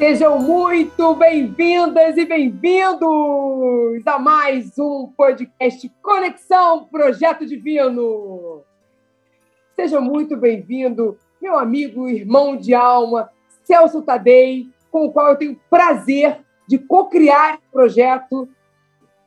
[0.00, 8.62] Sejam muito bem-vindas e bem-vindos a mais um podcast Conexão Projeto Divino.
[9.76, 13.28] Seja muito bem-vindo, meu amigo, irmão de alma,
[13.62, 18.48] Celso Tadei, com o qual eu tenho prazer de co-criar o projeto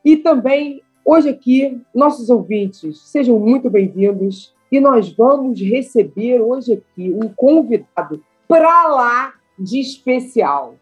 [0.04, 7.12] e também hoje aqui, nossos ouvintes, sejam muito bem-vindos e nós vamos receber hoje aqui
[7.12, 10.74] um convidado para lá de especial.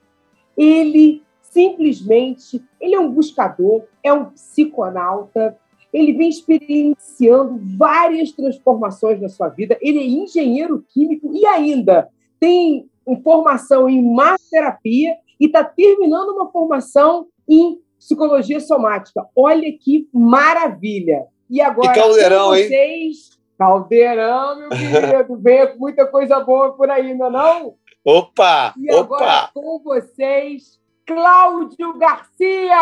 [0.56, 5.56] Ele simplesmente, ele é um buscador, é um psiconauta,
[5.92, 12.08] ele vem experienciando várias transformações na sua vida, ele é engenheiro químico e ainda
[12.40, 12.88] tem
[13.22, 19.26] formação em massoterapia e está terminando uma formação em psicologia somática.
[19.36, 21.26] Olha que maravilha!
[21.50, 23.12] E agora, e caldeirão, vocês, hein?
[23.58, 27.74] Caldeirão, meu querido, vem com muita coisa boa por aí, não é não?
[28.04, 28.74] Opa!
[28.76, 29.50] E agora opa.
[29.54, 32.76] com vocês, Cláudio Garcia!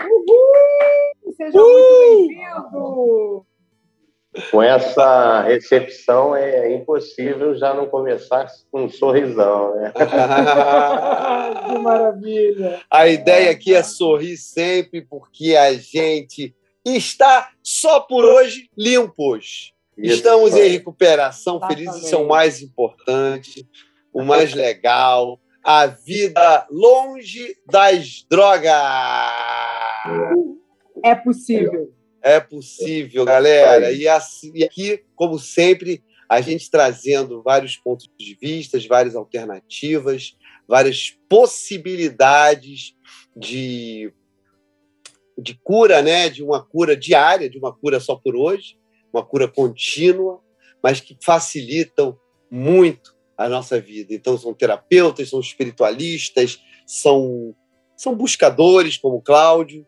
[0.00, 1.34] Uhul!
[1.36, 1.66] Seja uh!
[1.66, 3.46] muito bem-vindo!
[4.50, 9.92] Com essa recepção é impossível já não começar com um sorrisão, né?
[11.68, 12.80] que maravilha!
[12.90, 16.54] A ideia aqui é sorrir sempre, porque a gente
[16.86, 19.75] está só por hoje limpos.
[19.96, 23.66] Estamos em recuperação, felizes, isso é o mais importante,
[24.12, 25.40] o mais legal.
[25.64, 28.72] A vida longe das drogas.
[31.02, 31.92] É possível.
[32.22, 33.90] É possível, galera.
[33.90, 40.36] E, assim, e aqui, como sempre, a gente trazendo vários pontos de vista, várias alternativas,
[40.68, 42.94] várias possibilidades
[43.34, 44.12] de,
[45.38, 46.28] de cura, né?
[46.28, 48.76] De uma cura diária, de uma cura só por hoje
[49.16, 50.40] uma cura contínua,
[50.82, 52.16] mas que facilitam
[52.50, 54.14] muito a nossa vida.
[54.14, 57.54] Então, são terapeutas, são espiritualistas, são,
[57.96, 59.86] são buscadores, como Cláudio.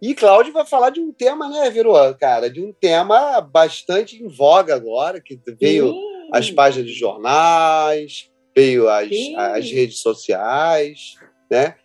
[0.00, 2.50] E Cláudio vai falar de um tema, né, Veroa, cara?
[2.50, 6.28] De um tema bastante em voga agora, que veio Sim.
[6.32, 11.14] as páginas de jornais, veio as, as redes sociais,
[11.50, 11.76] né?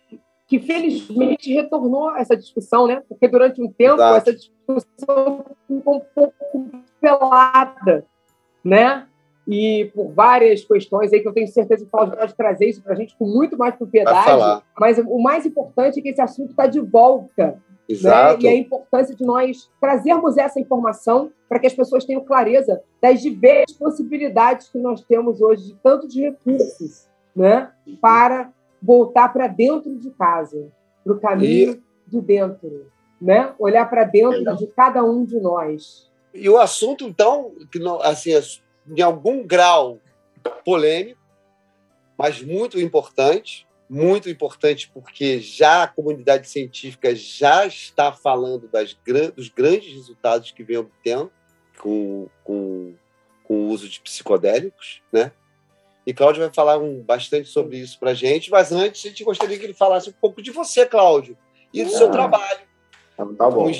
[0.52, 3.02] que felizmente retornou essa discussão, né?
[3.08, 4.16] Porque durante um tempo Exato.
[4.18, 5.80] essa discussão ficou um
[6.14, 8.06] pouco pelada,
[8.64, 9.06] né?
[9.46, 12.82] E por várias questões aí que eu tenho certeza que o Cláudio pode trazer isso
[12.82, 14.62] para a gente com muito mais propriedade.
[14.78, 17.46] Mas o mais importante é que esse assunto está de volta.
[17.46, 17.56] Né?
[17.88, 18.44] Exato.
[18.44, 23.20] E a importância de nós trazermos essa informação para que as pessoas tenham clareza das
[23.20, 27.70] diversas possibilidades que nós temos hoje, de tantos recursos, né?
[28.00, 30.68] Para voltar para dentro de casa,
[31.04, 32.10] para o caminho e...
[32.10, 32.86] de dentro,
[33.22, 33.54] né?
[33.58, 34.54] Olhar para dentro é.
[34.54, 36.10] de cada um de nós.
[36.34, 38.42] E o assunto, então, que não, assim, é
[38.88, 39.98] em algum grau
[40.64, 41.20] polêmico,
[42.18, 48.96] mas muito importante, muito importante porque já a comunidade científica já está falando das,
[49.36, 51.30] dos grandes resultados que vem obtendo
[51.78, 52.94] com, com,
[53.44, 55.30] com o uso de psicodélicos, né?
[56.04, 59.22] E Cláudio vai falar um, bastante sobre isso para a gente, mas antes a gente
[59.22, 61.38] gostaria que ele falasse um pouco de você, Cláudio,
[61.72, 62.71] e do ah, seu trabalho.
[63.16, 63.70] Tá, tá bom.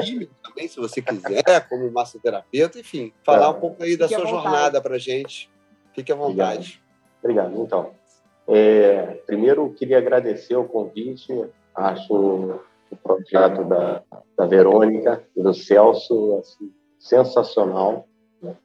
[0.00, 3.48] Químico também, se você quiser, como massoterapeuta, enfim, falar é.
[3.48, 5.50] um pouco aí da Fique sua jornada para a gente.
[5.92, 6.80] Fique à vontade.
[7.22, 7.48] Obrigado.
[7.48, 7.62] Obrigado.
[7.64, 7.90] Então,
[8.46, 11.32] é, primeiro queria agradecer o convite.
[11.74, 12.60] Acho
[12.90, 14.02] o projeto da,
[14.36, 18.08] da Verônica e do Celso assim, sensacional.
[18.40, 18.56] Né?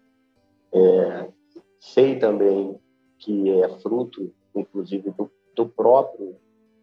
[0.74, 1.28] É,
[1.80, 2.80] sei também
[3.20, 6.36] que é fruto, inclusive, do, do próprio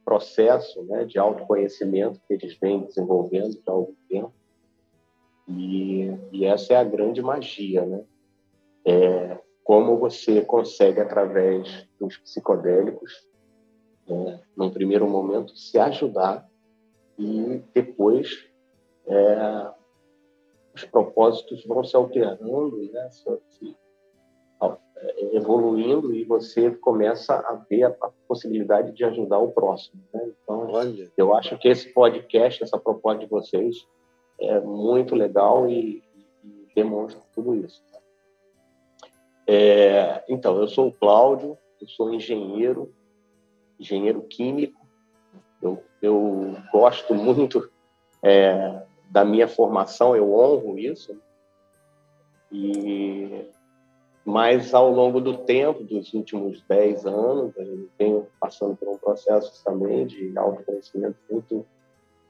[0.05, 4.33] processo né, de autoconhecimento que eles vêm desenvolvendo já há algum tempo.
[5.49, 8.05] E, e essa é a grande magia, né?
[8.85, 13.29] É como você consegue, através dos psicodélicos,
[14.09, 16.49] é, num primeiro momento, se ajudar
[17.19, 18.49] e depois
[19.07, 19.71] é,
[20.75, 23.11] os propósitos vão se alterando, né?
[23.11, 23.77] Se,
[25.33, 27.91] evoluindo e você começa a ver a,
[28.29, 30.03] possibilidade de ajudar o próximo.
[30.13, 30.31] Né?
[30.43, 31.11] Então, Olha.
[31.17, 33.87] eu acho que esse podcast, essa proposta de vocês,
[34.41, 36.03] é muito legal e,
[36.45, 37.83] e demonstra tudo isso.
[39.47, 42.95] É, então, eu sou o Cláudio, eu sou engenheiro,
[43.79, 44.81] engenheiro químico.
[45.61, 47.69] Eu, eu gosto muito
[48.23, 51.21] é, da minha formação, eu honro isso.
[52.53, 53.45] E
[54.25, 59.65] mas ao longo do tempo, dos últimos 10 anos, eu venho passando por um processo
[59.65, 61.67] também de autoconhecimento muito,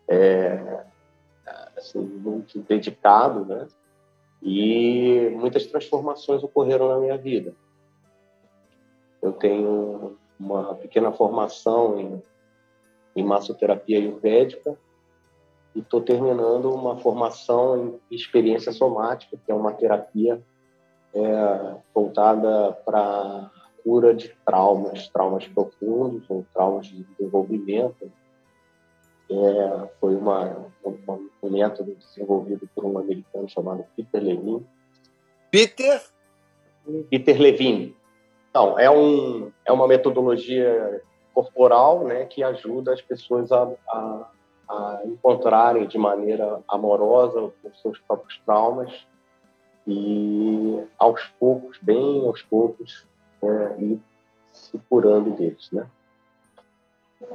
[0.08, 0.84] é,
[1.76, 3.66] assim, muito dedicado, né?
[4.42, 7.54] E muitas transformações ocorreram na minha vida.
[9.20, 12.22] Eu tenho uma pequena formação em,
[13.14, 14.78] em massoterapia ayurvédica
[15.74, 20.40] e estou terminando uma formação em experiência somática, que é uma terapia
[21.14, 23.50] é, voltada para
[23.82, 28.10] cura de traumas, traumas profundos ou traumas de desenvolvimento.
[29.30, 34.66] É, foi uma, um, um método desenvolvido por um americano chamado Peter Levine.
[35.50, 36.02] Peter?
[37.08, 37.96] Peter Levine.
[38.50, 41.02] Então, é, um, é uma metodologia
[41.32, 44.30] corporal né, que ajuda as pessoas a, a,
[44.68, 49.06] a encontrarem de maneira amorosa os seus próprios traumas
[49.86, 53.06] e, aos poucos, bem aos poucos,
[53.78, 54.00] ir
[54.52, 55.70] se curando deles.
[55.72, 55.86] Né?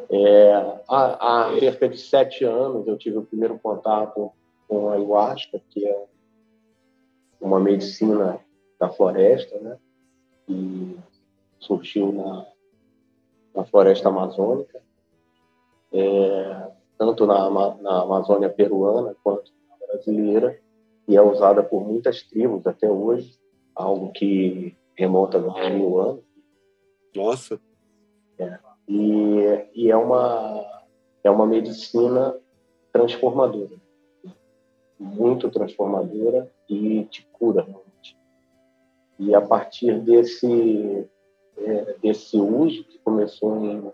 [0.10, 0.54] É,
[0.88, 4.32] há, cerca de sete anos eu tive o primeiro contato
[4.68, 6.06] com a ayahuasca, que é
[7.40, 8.40] uma medicina
[8.80, 9.78] da floresta, né?
[10.46, 11.00] que
[11.60, 12.46] surgiu na,
[13.56, 14.82] na floresta amazônica,
[15.92, 16.68] é,
[16.98, 20.60] tanto na, na Amazônia peruana quanto na brasileira,
[21.08, 23.38] e é usada por muitas tribos até hoje,
[23.76, 26.24] algo que remonta a mil anos.
[27.16, 27.60] Nossa!
[28.38, 28.58] É,
[28.88, 30.66] e, e é, uma,
[31.24, 32.36] é uma medicina
[32.92, 33.76] transformadora,
[35.00, 37.66] muito transformadora e te cura.
[39.18, 41.08] E a partir desse,
[41.58, 43.92] é, desse uso, que começou em,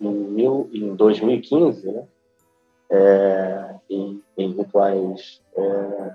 [0.00, 2.08] em, mil, em 2015, né?
[2.94, 6.14] É, em, em, rituais é,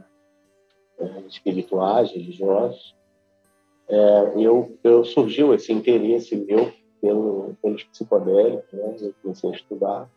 [1.00, 2.96] é, espirituais, religiosos,
[3.90, 6.72] é, eu, eu surgiu esse interesse meu
[7.02, 8.96] pelo, pelos psicodélicos, né?
[9.02, 10.10] eu comecei a estudar,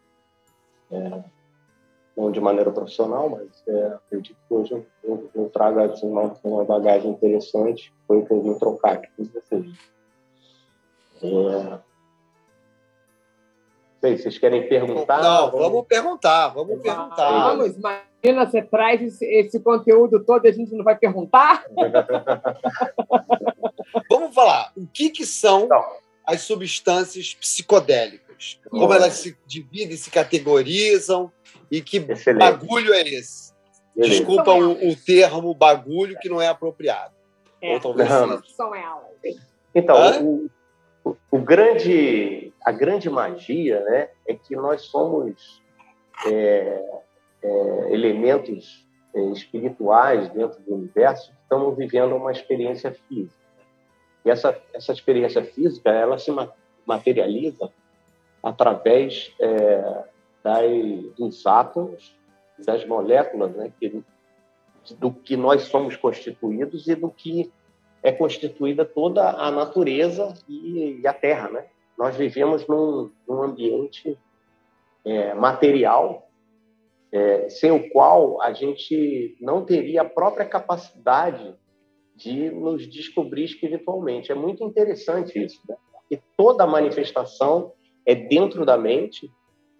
[2.16, 3.64] não de maneira profissional, mas
[3.94, 8.32] acredito que hoje eu, eu, eu trago assim, uma, uma bagagem interessante, foi o que
[8.32, 9.78] eu vim trocar aqui com vocês.
[11.22, 11.89] É...
[14.00, 15.22] Sei, vocês querem perguntar?
[15.22, 17.54] Não, vamos perguntar, vamos perguntar.
[17.54, 21.66] Vamos, imagina, você traz esse, esse conteúdo todo e a gente não vai perguntar?
[24.08, 25.84] vamos falar, o que, que são não.
[26.26, 28.58] as substâncias psicodélicas?
[28.70, 31.30] Como elas se dividem, se categorizam
[31.70, 32.40] e que Excelente.
[32.40, 33.52] bagulho é esse?
[33.94, 34.16] Beleza.
[34.16, 37.14] Desculpa o, o, termo bagulho que não é apropriado.
[37.60, 38.42] É, Ou talvez não.
[38.44, 39.10] são elas.
[39.74, 40.50] Então, o,
[41.30, 45.62] o, grande, a grande magia né, é que nós somos
[46.26, 47.00] é,
[47.42, 53.34] é, elementos é, espirituais dentro do universo que estamos vivendo uma experiência física.
[54.24, 56.30] E essa, essa experiência física ela se
[56.86, 57.70] materializa
[58.42, 60.04] através é,
[60.42, 60.70] das,
[61.16, 62.16] dos átomos,
[62.58, 64.02] das moléculas, né, que,
[64.98, 67.50] do que nós somos constituídos e do que
[68.02, 71.66] é constituída toda a natureza e, e a Terra, né?
[71.98, 74.18] Nós vivemos num, num ambiente
[75.04, 76.30] é, material
[77.12, 81.54] é, sem o qual a gente não teria a própria capacidade
[82.16, 84.30] de nos descobrir espiritualmente.
[84.30, 85.76] É muito interessante isso, né?
[85.92, 87.72] porque toda manifestação
[88.06, 89.30] é dentro da mente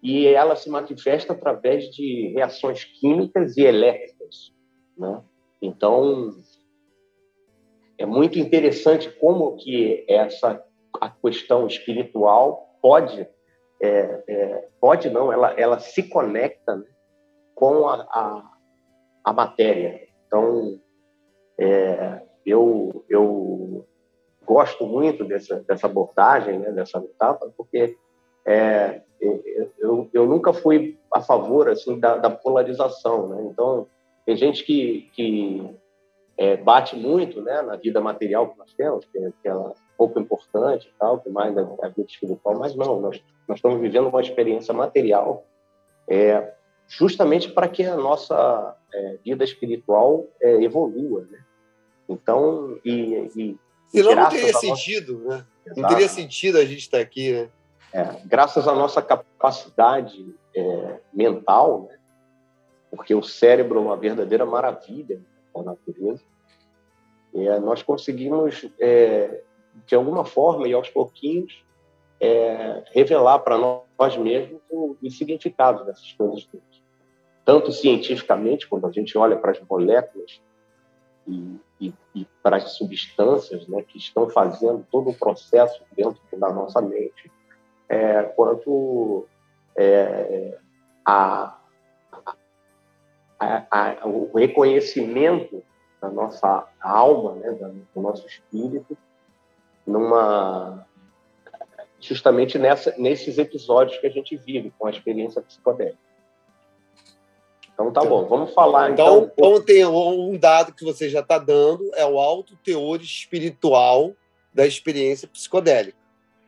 [0.02, 4.52] e ela se manifesta através de reações químicas e elétricas.
[4.96, 5.22] Né?
[5.60, 6.34] Então,
[8.00, 10.64] é muito interessante como que essa
[10.98, 13.28] a questão espiritual pode
[13.80, 16.86] é, é, pode não ela ela se conecta né,
[17.54, 18.50] com a, a,
[19.22, 20.80] a, matéria então
[21.58, 23.86] é, eu eu
[24.46, 27.98] gosto muito dessa dessa abordagem né, dessa metáfora porque
[28.46, 29.02] é,
[29.78, 33.50] eu, eu nunca fui a favor assim da, da polarização né?
[33.50, 33.86] então
[34.24, 35.78] tem gente que, que
[36.40, 39.52] é, bate muito né, na vida material que nós temos, que, é, que é
[39.94, 43.78] pouco importante e tal, que mais é a vida espiritual, mas não, nós, nós estamos
[43.78, 45.44] vivendo uma experiência material
[46.08, 46.54] é,
[46.88, 51.44] justamente para que a nossa é, vida espiritual é, evolua, né?
[52.08, 55.36] Então, e, e Senão não teria sentido, nossa...
[55.36, 55.46] né?
[55.66, 55.80] Exato.
[55.82, 57.50] Não teria sentido a gente estar aqui, né?
[57.92, 60.34] É, graças à nossa capacidade
[61.12, 61.98] mental, né?
[62.90, 65.20] porque o cérebro é uma verdadeira maravilha
[65.54, 66.22] a natureza,
[67.34, 69.42] é, nós conseguimos, é,
[69.86, 71.64] de alguma forma e aos pouquinhos,
[72.20, 76.82] é, revelar para nós mesmos o, o, significado dessas coisas todas.
[77.44, 80.40] Tanto cientificamente, quando a gente olha para as moléculas
[81.26, 86.52] e, e, e para as substâncias né, que estão fazendo todo o processo dentro da
[86.52, 87.30] nossa mente,
[88.36, 89.26] quanto
[91.04, 91.59] a,
[93.40, 95.64] a, a, o reconhecimento
[96.00, 97.50] da nossa alma, né,
[97.94, 98.96] do nosso espírito,
[99.86, 100.86] numa
[101.98, 105.98] justamente nessa, nesses episódios que a gente vive com a experiência psicodélica.
[107.72, 109.30] Então tá bom, vamos falar então.
[109.32, 114.14] Então, então tem um dado que você já está dando, é o alto teor espiritual
[114.52, 115.98] da experiência psicodélica.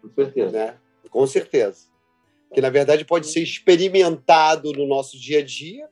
[0.02, 0.50] Com certeza.
[0.50, 0.76] Né?
[1.10, 1.86] Com certeza.
[2.52, 5.88] Que na verdade pode ser experimentado no nosso dia a dia,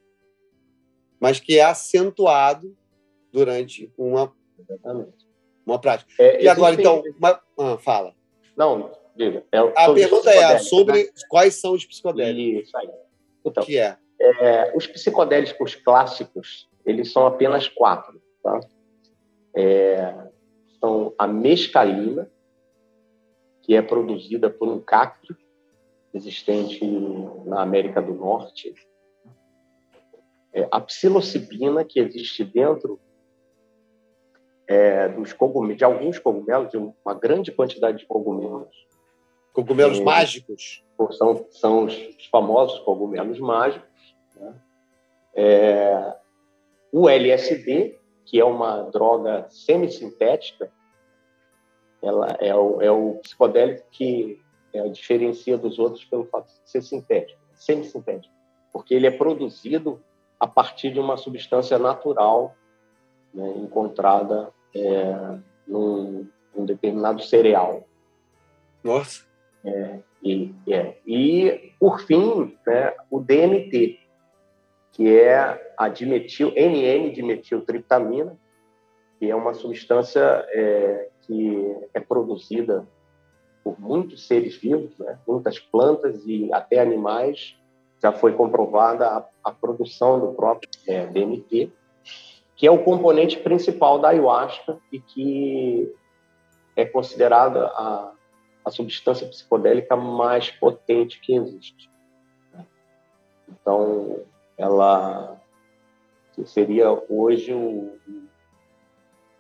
[1.21, 2.75] mas que é acentuado
[3.31, 4.33] durante uma,
[5.65, 6.11] uma prática.
[6.19, 7.41] É, e agora, então, uma...
[7.59, 8.15] ah, fala.
[8.57, 9.45] Não, diga.
[9.53, 11.11] É a pergunta é sobre né?
[11.29, 12.69] quais são os psicodélicos.
[12.69, 12.91] Isso aí.
[13.45, 13.97] Então, que é?
[14.19, 14.73] é?
[14.75, 18.21] Os psicodélicos clássicos, eles são apenas quatro.
[18.43, 18.61] Tá?
[19.55, 20.15] É,
[20.81, 22.31] são a mescalina,
[23.63, 25.37] que é produzida por um cacto
[26.13, 26.85] existente
[27.45, 28.75] na América do Norte,
[30.53, 32.99] é, a psilocibina, que existe dentro
[34.67, 38.75] é, dos cogumelos, de alguns cogumelos, de uma grande quantidade de cogumelos.
[39.53, 40.85] Cogumelos é, mágicos?
[41.13, 43.89] São, são os famosos cogumelos mágicos.
[44.37, 44.55] Né?
[45.35, 46.17] É,
[46.93, 50.71] o LSD, que é uma droga semissintética,
[52.03, 54.41] ela é o, é o psicodélico que
[54.73, 58.33] é, diferencia dos outros pelo fato de ser sintético, semissintético,
[58.73, 60.03] porque ele é produzido
[60.41, 62.57] a partir de uma substância natural
[63.33, 67.87] né, encontrada é, num, num, determinado cereal.
[68.83, 69.29] Nossa!
[69.63, 70.97] É, e, é.
[71.07, 74.01] e, por fim, né, o DMT,
[74.93, 78.37] que é a dimetil, NN-dimetiltriptamina,
[79.19, 82.89] que é uma substância é, que é produzida
[83.63, 87.60] por muitos seres vivos, né, muitas plantas e até animais,
[88.03, 91.71] já foi comprovada a, a produção do próprio é, DMT,
[92.57, 95.95] que é o componente principal da ayahuasca e que
[96.77, 98.13] é considerada a,
[98.65, 101.91] a substância psicodélica mais potente que existe.
[103.49, 104.21] Então,
[104.57, 105.41] ela
[106.45, 107.99] seria hoje o,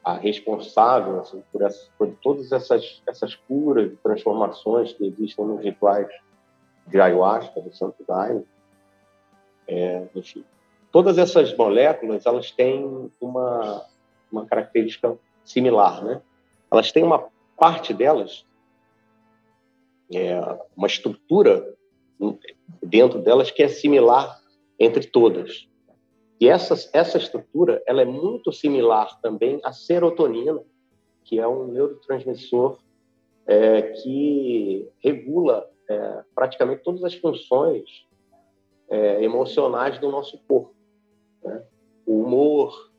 [0.05, 5.63] a responsável assim, por, essa, por, todas essas, essas curas e transformações que existem nos
[5.63, 6.09] rituais
[6.87, 8.45] de ayahuasca, do Santo Daime.
[9.67, 10.45] É, enfim,
[10.91, 13.87] todas essas moléculas elas têm uma,
[14.31, 16.21] uma característica similar, né?
[16.71, 18.45] Elas têm uma parte delas,
[20.13, 20.41] é,
[20.77, 21.75] uma estrutura
[22.83, 24.41] dentro delas que é similar
[24.79, 25.69] entre todas.
[26.41, 30.61] E essa, essa estrutura ela é muito similar também à serotonina,
[31.25, 32.79] que é um neurotransmissor
[33.47, 38.07] é, que regula é, praticamente todas as funções
[38.89, 40.73] é, emocionais do nosso corpo.
[41.43, 41.65] Né?
[42.07, 42.93] O humor,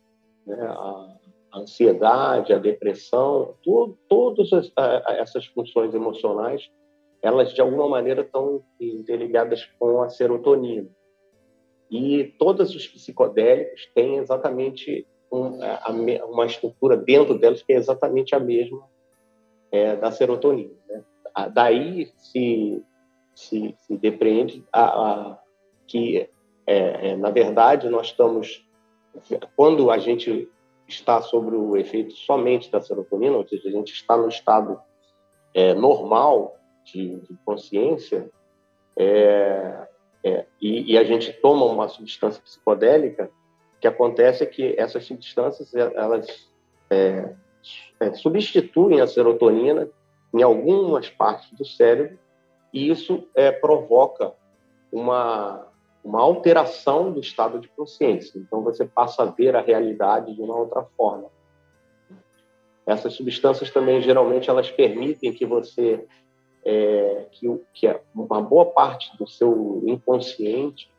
[0.45, 0.61] né?
[0.61, 1.17] a,
[1.53, 6.69] a, ansiedade, a depressão, tudo, todas as, a, essas funções emocionais,
[7.21, 10.89] elas de alguma maneira estão interligadas com a serotonina.
[11.89, 18.35] E todos os psicodélicos têm exatamente um, a, uma estrutura dentro deles que é exatamente
[18.35, 18.85] a mesma
[19.71, 20.73] é, da serotonina.
[20.89, 21.03] Né?
[21.53, 22.83] Daí se,
[23.33, 25.39] se, se depreende a, a
[25.87, 26.29] que,
[26.65, 28.65] é, é, na verdade, nós estamos.
[29.55, 30.49] Quando a gente
[30.87, 34.79] está sobre o efeito somente da serotonina, ou seja, a gente está no estado
[35.53, 38.29] é, normal de, de consciência,
[38.97, 39.87] é,
[40.23, 43.31] é, e, e, a gente toma uma substância psicodélica,
[43.75, 46.49] o que acontece é que essas substâncias elas
[46.89, 47.33] é,
[47.99, 49.89] é, substituem a serotonina
[50.33, 52.17] em algumas partes do cérebro
[52.73, 54.33] e isso é, provoca
[54.91, 55.67] uma,
[56.03, 58.39] uma alteração do estado de consciência.
[58.39, 61.29] Então você passa a ver a realidade de uma outra forma.
[62.85, 66.05] Essas substâncias também geralmente elas permitem que você
[66.63, 70.91] é, que, que uma boa parte do seu inconsciente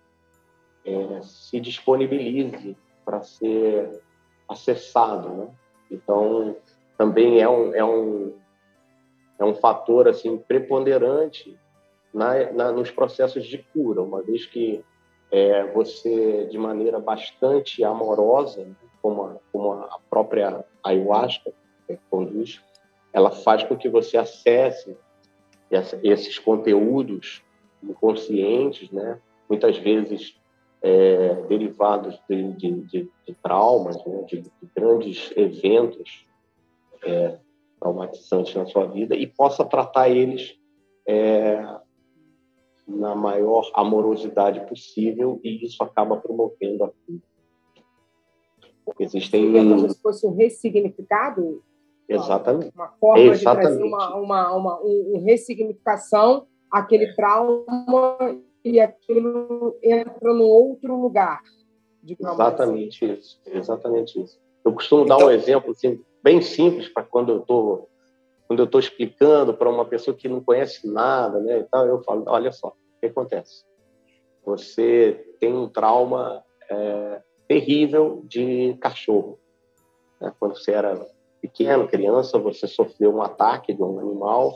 [0.85, 4.01] é, se disponibilize para ser
[4.49, 5.49] acessado, né?
[5.91, 6.57] Então,
[6.97, 8.35] também é um, é um,
[9.43, 11.59] é um fator assim preponderante
[12.15, 14.85] na, na, nos processos de cura, uma vez que
[15.31, 18.67] é, você, de maneira bastante amorosa,
[19.01, 21.53] como, a, como a própria ayahuasca
[22.11, 22.63] conduz,
[23.13, 24.97] ela faz com que você acesse
[25.71, 27.43] essa, esses conteúdos
[27.83, 29.19] inconscientes, né?
[29.49, 30.37] muitas vezes
[30.83, 34.23] é, derivados de, de, de, de traumas, né?
[34.29, 34.45] de,
[34.75, 36.27] grandes eventos
[37.83, 40.55] é, traumatizantes na sua vida, e possa tratar eles
[41.07, 41.65] é,
[42.87, 47.23] na maior amorosidade possível, e isso acaba promovendo a cura.
[48.99, 49.53] Existem.
[49.53, 51.63] Como se fosse um ressignificado
[52.09, 52.75] Exatamente.
[52.75, 53.73] Uma forma Exatamente.
[53.73, 58.17] de trazer uma, uma, uma, uma ressignificação aquele trauma
[58.65, 61.43] e aquilo entra num outro lugar.
[62.07, 63.15] Exatamente assim.
[63.15, 63.41] isso.
[63.47, 64.41] Exatamente isso.
[64.65, 67.89] Eu costumo então, dar um então exemplo assim, bem simples para quando eu estou
[68.47, 72.03] quando eu estou explicando para uma pessoa que não conhece nada, né, e tal, eu
[72.03, 73.65] falo, olha só, o que acontece?
[74.45, 79.39] Você tem um trauma é, terrível de cachorro.
[80.21, 80.33] Né?
[80.39, 81.07] Quando você era
[81.41, 84.55] pequeno, criança, você sofreu um ataque de um animal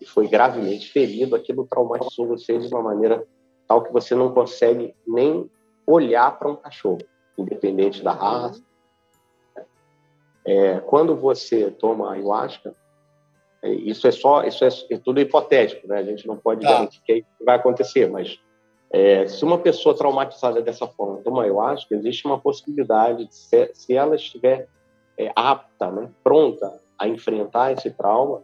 [0.00, 1.34] e foi gravemente ferido.
[1.34, 3.26] Aquilo traumatizou você de uma maneira
[3.66, 5.50] tal que você não consegue nem
[5.86, 6.98] olhar para um cachorro,
[7.36, 8.62] independente da raça.
[10.48, 12.74] É, quando você toma ayahuasca,
[13.62, 15.98] é, isso é só, isso é, é, tudo hipotético, né?
[15.98, 16.72] A gente não pode tá.
[16.72, 18.40] garantir que vai acontecer, mas
[18.90, 23.94] é, se uma pessoa traumatizada dessa forma toma ayahuasca, existe uma possibilidade de se, se
[23.94, 24.66] ela estiver
[25.18, 28.42] é, apta, né, pronta a enfrentar esse trauma,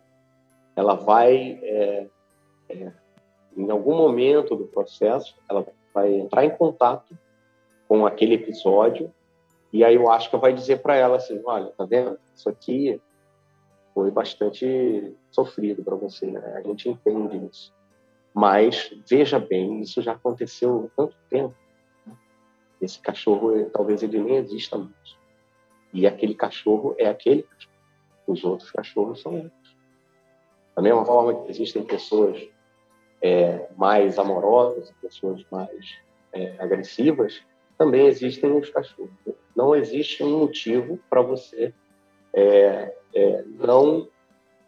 [0.76, 2.06] ela vai, é,
[2.68, 2.92] é,
[3.56, 7.16] em algum momento do processo, ela vai entrar em contato
[7.88, 9.10] com aquele episódio
[9.74, 12.16] e aí acho que vai dizer para ela assim, olha, tá vendo?
[12.32, 13.02] Isso aqui
[13.92, 16.40] foi bastante sofrido para você, né?
[16.54, 17.74] A gente entende isso.
[18.32, 21.56] Mas veja bem, isso já aconteceu há tanto tempo.
[22.80, 25.18] Esse cachorro, talvez ele nem exista mais.
[25.92, 27.74] E aquele cachorro é aquele cachorro.
[28.28, 29.76] Os outros cachorros são outros.
[30.76, 32.40] Da mesma forma que existem pessoas
[33.20, 35.98] é, mais amorosas, pessoas mais
[36.32, 37.42] é, agressivas,
[37.76, 39.10] também existem os cachorros.
[39.56, 41.72] Não existe um motivo para você
[42.32, 44.08] é, é, não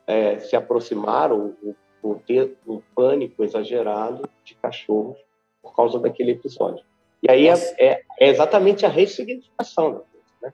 [0.07, 1.57] é, se aproximar ou,
[2.03, 5.19] ou, ter um pânico exagerado de cachorros
[5.61, 6.85] por causa daquele episódio.
[7.23, 10.27] E aí é, é, é, exatamente a ressignificação da coisa.
[10.43, 10.53] Né?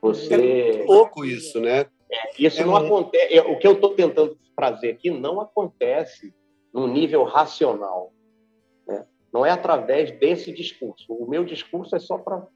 [0.00, 0.80] Você...
[0.80, 1.86] É louco isso, né?
[2.10, 3.38] É, isso não acontece.
[3.40, 6.32] O que eu estou tentando trazer aqui não acontece
[6.72, 8.12] no nível racional.
[8.86, 9.04] Né?
[9.32, 11.12] Não é através desse discurso.
[11.12, 12.46] O meu discurso é só para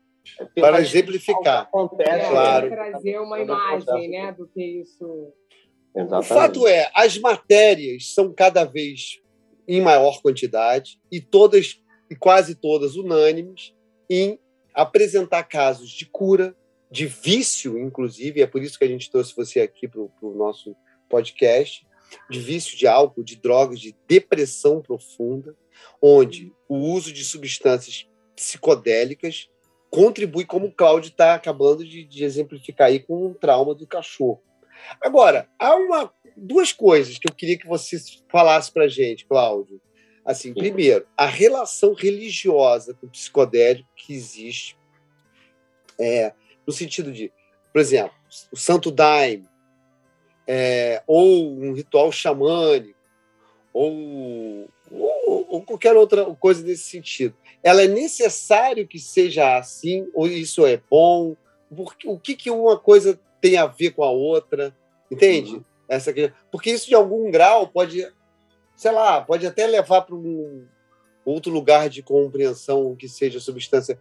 [0.54, 1.62] para exemplificar.
[1.62, 2.68] Acontece, é, claro.
[2.70, 5.32] trazer uma imagem, né, do que isso.
[5.94, 6.24] Exatamente.
[6.24, 9.20] O fato é, as matérias são cada vez
[9.66, 13.74] em maior quantidade e todas e quase todas unânimes
[14.08, 14.38] em
[14.74, 16.56] apresentar casos de cura,
[16.90, 20.74] de vício, inclusive, é por isso que a gente trouxe você aqui para o nosso
[21.08, 21.86] podcast,
[22.30, 25.54] de vício de álcool, de drogas, de depressão profunda,
[26.00, 29.50] onde o uso de substâncias psicodélicas
[29.90, 34.42] contribui, como o Cláudio está acabando de, de, exemplificar aí com o trauma do cachorro.
[35.00, 37.96] Agora, há uma, duas coisas que eu queria que você
[38.30, 39.80] falasse para a gente, Cláudio.
[40.24, 44.76] Assim, primeiro, a relação religiosa com o psicodélico que existe,
[45.98, 46.32] é,
[46.66, 47.32] no sentido de,
[47.72, 48.12] por exemplo,
[48.52, 49.48] o santo daime,
[50.46, 52.98] é, ou um ritual xamânico,
[53.72, 54.68] ou,
[55.48, 60.80] ou, qualquer outra coisa nesse sentido ela é necessário que seja assim, ou isso é
[60.90, 61.36] bom?
[61.74, 64.74] Porque, o que, que uma coisa tem a ver com a outra?
[65.10, 65.56] Entende?
[65.56, 65.64] Uhum.
[65.88, 66.12] Essa
[66.50, 68.06] Porque isso, de algum grau, pode,
[68.76, 70.66] sei lá, pode até levar para um
[71.24, 73.98] outro lugar de compreensão que seja substância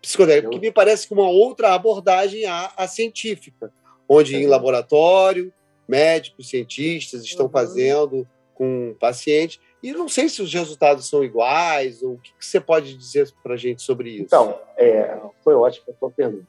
[0.00, 3.72] psicodélica, que me parece que uma outra abordagem a, a científica,
[4.08, 5.52] onde em laboratório,
[5.86, 7.52] médicos, cientistas estão uhum.
[7.52, 12.44] fazendo com pacientes e não sei se os resultados são iguais, ou o que, que
[12.44, 14.24] você pode dizer para a gente sobre isso?
[14.24, 16.46] Então, é, foi ótima a sua pergunta.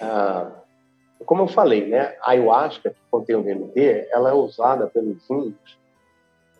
[0.00, 0.52] Ah,
[1.26, 5.78] como eu falei, né, a ayahuasca, que contém o DMT, ela é usada pelos índios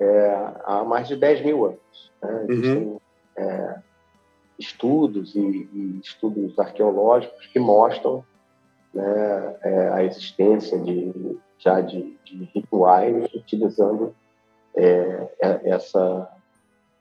[0.01, 2.13] é, há mais de 10 mil anos.
[2.23, 2.31] Né?
[2.31, 2.51] Uhum.
[2.51, 3.01] Existem
[3.37, 3.79] é,
[4.59, 8.25] estudos e, e, estudos arqueológicos que mostram
[8.93, 14.15] né, é, a existência de, já de, de rituais utilizando
[14.77, 16.29] é, é, essa,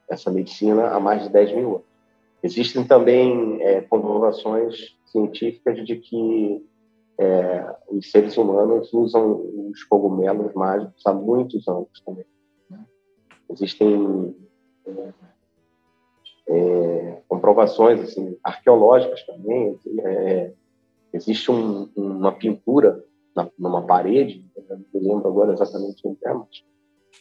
[0.09, 1.87] essa medicina há mais de 10 mil anos.
[2.43, 6.65] Existem também é, comprovações científicas de que
[7.19, 12.25] é, os seres humanos usam os cogumelos mágicos há muitos anos também.
[13.49, 14.35] Existem
[14.85, 15.13] é,
[16.49, 19.79] é, comprovações assim, arqueológicas também.
[20.01, 20.51] É,
[21.13, 23.03] existe um, uma pintura
[23.35, 26.27] na, numa parede, não me lembro agora exatamente o que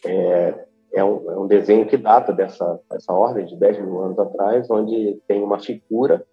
[0.05, 4.01] é, é, é, um, é um desenho que data dessa, dessa ordem, de 10 mil
[4.01, 6.25] anos atrás, onde tem uma figura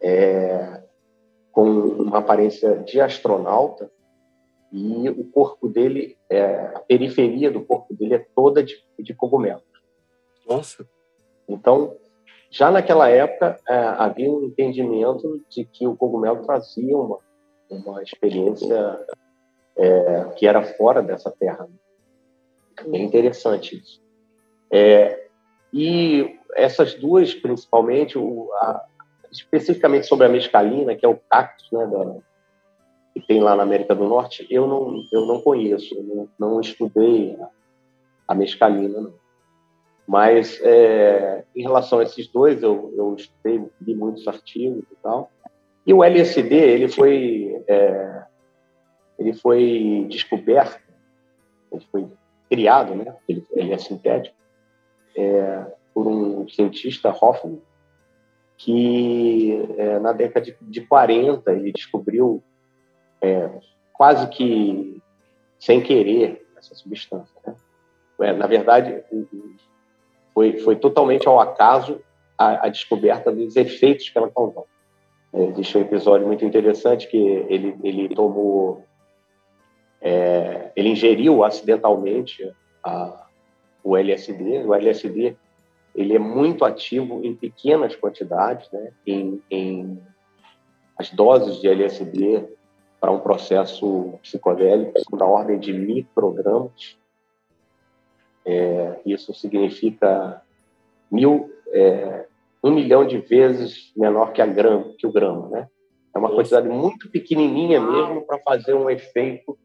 [0.00, 0.82] é,
[1.52, 3.90] com uma aparência de astronauta
[4.72, 9.62] e o corpo dele, é, a periferia do corpo dele é toda de, de cogumelos.
[10.46, 10.86] Nossa!
[11.48, 11.96] Então,
[12.50, 17.18] já naquela época, é, havia um entendimento de que o cogumelo trazia uma,
[17.70, 19.06] uma experiência
[19.76, 21.68] é, que era fora dessa terra.
[22.92, 24.00] É interessante isso.
[24.70, 25.28] É,
[25.72, 28.84] e essas duas, principalmente, o, a,
[29.30, 32.16] especificamente sobre a mescalina, que é o cactus né, da,
[33.14, 37.36] que tem lá na América do Norte, eu não, eu não conheço, não, não estudei
[37.40, 37.48] a,
[38.28, 39.00] a mescalina.
[39.00, 39.14] Não.
[40.06, 45.30] Mas é, em relação a esses dois, eu, eu estudei, li muitos artigos e tal.
[45.86, 48.22] E o LSD, ele foi, é,
[49.18, 50.80] ele foi descoberto,
[51.70, 52.06] ele foi
[52.48, 53.14] criado, né?
[53.28, 54.36] ele, ele é sintético,
[55.16, 57.60] é, por um cientista, Hoffman,
[58.56, 62.42] que é, na década de, de 40 ele descobriu
[63.20, 63.50] é,
[63.92, 65.00] quase que
[65.58, 67.34] sem querer essa substância.
[67.46, 67.54] Né?
[68.20, 69.02] É, na verdade,
[70.34, 72.00] foi, foi totalmente ao acaso
[72.36, 74.66] a, a descoberta dos efeitos que ela causou.
[75.32, 78.84] É, existe um episódio muito interessante que ele, ele tomou,
[80.00, 82.50] é, ele ingeriu acidentalmente
[82.84, 83.26] a,
[83.82, 84.64] o LSD.
[84.64, 85.36] O LSD
[85.94, 88.92] ele é muito ativo em pequenas quantidades, né?
[89.06, 90.00] em, em
[90.96, 92.44] as doses de LSD
[93.00, 96.96] para um processo psicodélico da ordem de microgramas.
[98.44, 100.42] É, isso significa
[101.10, 102.26] mil, é,
[102.62, 105.68] um milhão de vezes menor que, a grama, que o grama, né?
[106.14, 109.56] É uma quantidade muito pequenininha mesmo para fazer um efeito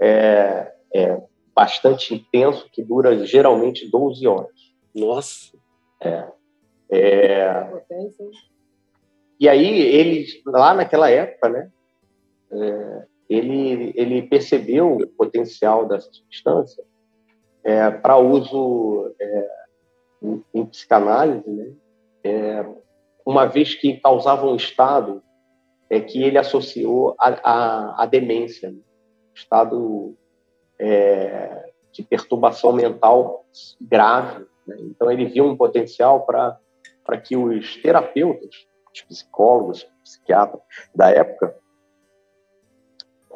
[0.00, 1.22] é, é,
[1.54, 4.50] bastante intenso que dura geralmente 12 horas.
[4.94, 5.56] Nossa!
[6.00, 6.26] É.
[6.90, 7.84] é...
[9.38, 11.70] E aí ele lá naquela época, né?
[12.52, 16.82] É, ele ele percebeu o potencial dessa substância
[17.62, 19.48] é, para uso é,
[20.22, 21.72] em, em, psicanálise, né?
[22.24, 22.66] É,
[23.24, 25.22] uma vez que causava um estado
[25.88, 28.78] é que ele associou à demência, né?
[29.40, 30.16] Estado
[30.78, 33.44] é, de perturbação mental
[33.80, 34.46] grave.
[34.66, 34.76] Né?
[34.80, 40.62] Então, ele viu um potencial para que os terapeutas, os psicólogos, psiquiatras
[40.94, 41.56] da época,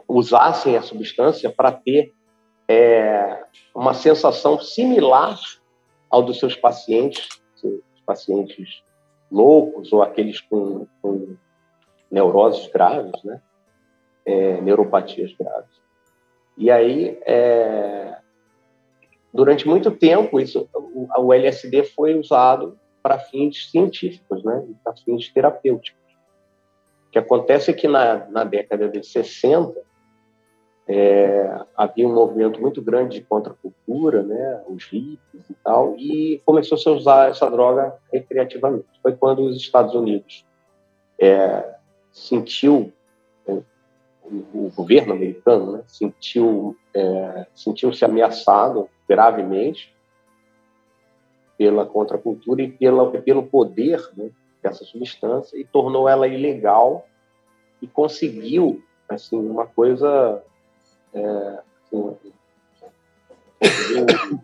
[0.07, 2.13] usassem a substância para ter
[2.69, 5.39] é, uma sensação similar
[6.11, 7.29] ao dos seus pacientes,
[8.07, 8.83] pacientes
[9.31, 11.37] loucos ou aqueles com, com
[12.11, 13.41] neuroses graves, né?
[14.27, 15.83] É, neuropatias graves.
[16.57, 18.17] E aí, é,
[19.33, 24.65] durante muito tempo, isso, o, o LSD foi usado para fins científicos, né?
[24.83, 26.01] para fins terapêuticos.
[27.09, 29.75] O que acontece é que na, na década de 60,
[30.87, 36.77] é, havia um movimento muito grande de contracultura, né, os hippies e tal, e começou
[36.77, 38.87] -se a usar essa droga recreativamente.
[39.03, 40.45] Foi quando os Estados Unidos
[41.19, 41.75] é,
[42.13, 42.93] sentiu
[44.25, 49.95] o, governo americano né, sentiu é, sentiu-se ameaçado gravemente
[51.57, 54.31] pela contracultura e pela, pelo poder né,
[54.63, 57.07] dessa substância e tornou ela ilegal
[57.81, 60.43] e conseguiu assim uma coisa
[61.13, 61.59] é,
[61.93, 62.17] assim,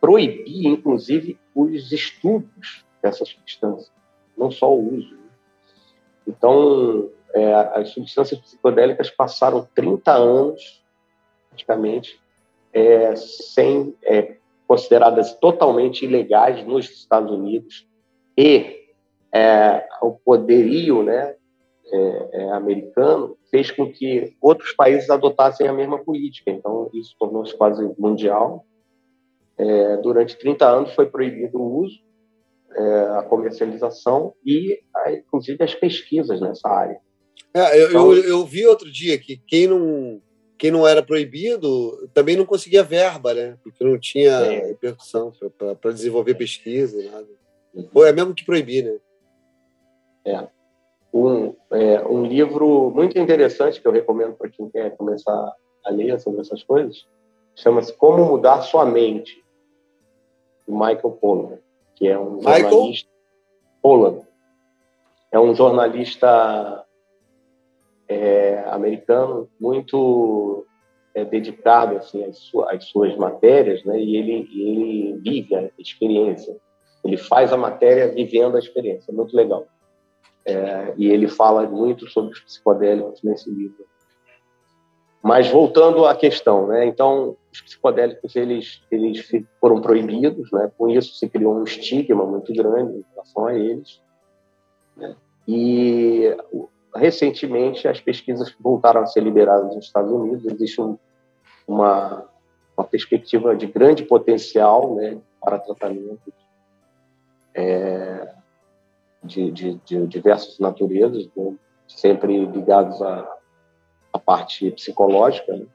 [0.00, 3.94] proibir inclusive os estudos dessa substância
[4.36, 5.23] não só o uso.
[6.26, 10.82] Então é, as substâncias psicodélicas passaram 30 anos,
[11.48, 12.20] praticamente,
[12.72, 17.86] é, sem é, consideradas totalmente ilegais nos Estados Unidos
[18.36, 18.84] e
[19.32, 21.34] é, o poderio né,
[21.92, 26.50] é, é, americano fez com que outros países adotassem a mesma política.
[26.50, 28.64] Então, isso tornou-se quase mundial.
[30.02, 32.00] durante 30 anos foi proibido o uso,
[33.18, 36.98] a comercialização e, inclusive, as pesquisas nessa área.
[37.52, 40.20] É, eu, então, eu, eu, vi outro dia que quem não,
[40.58, 43.56] quem não era proibido também não conseguia verba, né?
[43.62, 44.66] Porque não tinha é.
[44.66, 45.32] repercussão
[45.80, 47.26] para desenvolver pesquisa e nada.
[47.74, 47.88] Uhum.
[47.94, 48.98] Ou é mesmo que proibir, né?
[50.24, 50.48] É.
[51.12, 55.52] Um, é, um livro muito interessante que eu recomendo para quem quer começar
[55.84, 57.06] a ler sobre essas coisas
[57.54, 59.42] chama-se Como Mudar Sua Mente,
[60.66, 61.58] de Michael Pollan,
[61.94, 62.70] que é um Michael?
[62.70, 63.10] jornalista.
[65.30, 66.84] É um jornalista
[68.08, 70.66] é, americano muito
[71.14, 73.98] é, dedicado assim às, suas, às suas matérias, né?
[73.98, 76.56] E ele ele vive a experiência.
[77.04, 79.10] Ele faz a matéria vivendo a experiência.
[79.10, 79.66] É muito legal.
[80.46, 83.86] É, e ele fala muito sobre os psicodélicos nesse livro.
[85.24, 86.84] Mas voltando à questão, né?
[86.84, 89.26] Então, os psicodélicos eles eles
[89.58, 90.70] foram proibidos, né?
[90.76, 94.02] Com isso se criou um estigma muito grande em relação a eles.
[94.94, 95.16] Né?
[95.48, 96.36] E
[96.94, 100.44] recentemente, as pesquisas voltaram a ser liberadas nos Estados Unidos.
[100.44, 100.98] Existe um,
[101.66, 102.28] uma,
[102.76, 106.34] uma perspectiva de grande potencial né, para tratamento
[107.54, 108.30] é,
[109.22, 111.54] de, de, de, diversas naturezas, né,
[111.88, 113.26] sempre ligados à
[114.24, 115.56] parte psicológica.
[115.56, 115.66] Né?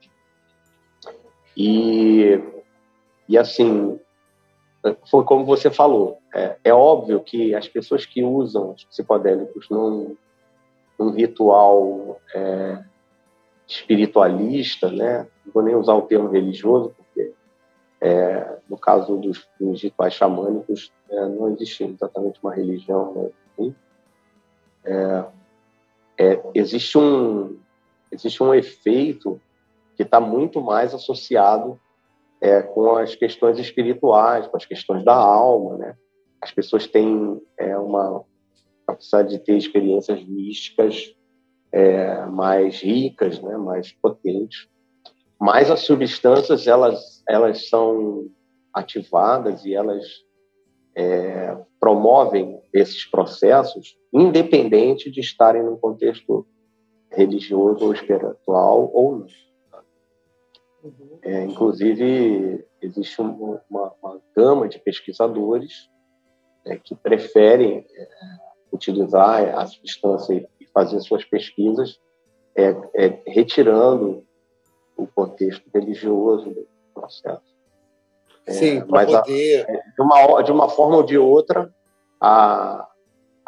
[1.56, 2.42] E,
[3.28, 4.00] e, assim,
[5.10, 10.16] foi como você falou, é, é, óbvio que as pessoas que usam os psicodélicos num,
[10.98, 12.84] num ritual é,
[13.68, 15.28] espiritualista, né?
[15.46, 17.34] não vou nem usar o termo religioso, porque
[18.02, 23.14] é, no caso dos, dos rituais xamânicos é, não existe exatamente uma religião,
[23.58, 23.74] né?
[24.86, 25.26] É,
[26.18, 27.58] é, existe um
[28.12, 29.40] existe um efeito
[29.96, 31.80] que está muito mais associado
[32.42, 35.96] é, com as questões espirituais, com as questões da alma, né?
[36.42, 38.24] As pessoas têm é, uma
[38.88, 41.14] capacidade de ter experiências místicas
[41.72, 43.58] é, mais ricas, né?
[43.58, 44.70] Mais potentes.
[45.40, 48.28] Mas as substâncias elas elas são
[48.74, 50.06] ativadas e elas
[50.96, 56.46] é, promovem esses processos, independente de estarem num contexto
[57.20, 59.28] religioso ou espiritual ou não.
[61.22, 65.90] É, inclusive, existe uma, uma, uma, gama de pesquisadores
[66.66, 68.08] é, que preferem é,
[68.72, 72.00] utilizar a substância e fazer suas pesquisas
[72.56, 74.26] é, é, retirando
[74.96, 77.58] o contexto religioso do processo.
[78.46, 79.70] É, Sim, mas poder...
[79.70, 81.74] a, de, uma, de uma forma ou de outra,
[82.22, 82.89] a,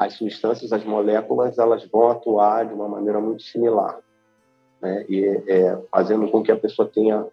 [0.06, 4.00] as substâncias, as moléculas, elas vão atuar de uma maneira muito similar
[4.82, 5.06] né?
[5.08, 7.26] e é, fazendo com que a pessoa tenha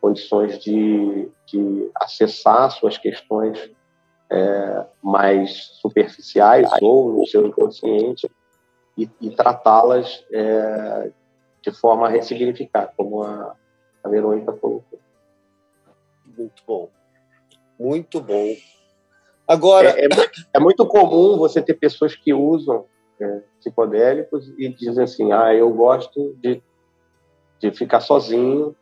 [0.00, 3.70] condições de, de acessar suas questões
[4.30, 8.30] é, mais superficiais ou no seu inconsciente
[8.96, 11.10] e, e tratá-las é,
[11.60, 13.54] de forma a ressignificar, como a,
[14.02, 14.98] a Verônica colocou.
[16.24, 16.88] Muito bom.
[17.78, 18.54] Muito bom.
[19.46, 19.90] Agora.
[19.90, 22.84] É, é, é muito comum você ter pessoas que usam
[23.20, 26.62] é, psicodélicos e dizem assim: ah, eu gosto de
[27.58, 28.74] de ficar sozinho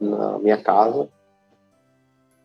[0.00, 1.08] na minha casa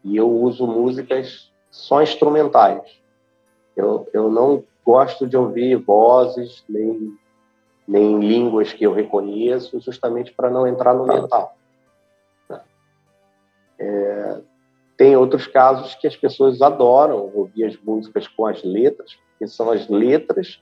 [0.03, 2.81] e eu uso músicas só instrumentais.
[3.75, 7.17] Eu, eu não gosto de ouvir vozes nem,
[7.87, 11.55] nem línguas que eu reconheço, justamente para não entrar no mental.
[13.77, 14.41] É,
[14.99, 19.71] tem outros casos que as pessoas adoram ouvir as músicas com as letras, porque são
[19.71, 20.61] as letras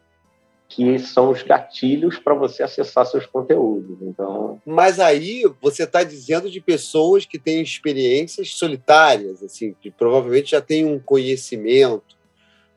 [0.69, 3.97] que são os gatilhos para você acessar seus conteúdos.
[4.00, 10.52] Então, mas aí você está dizendo de pessoas que têm experiências solitárias, assim, que provavelmente
[10.52, 12.15] já têm um conhecimento,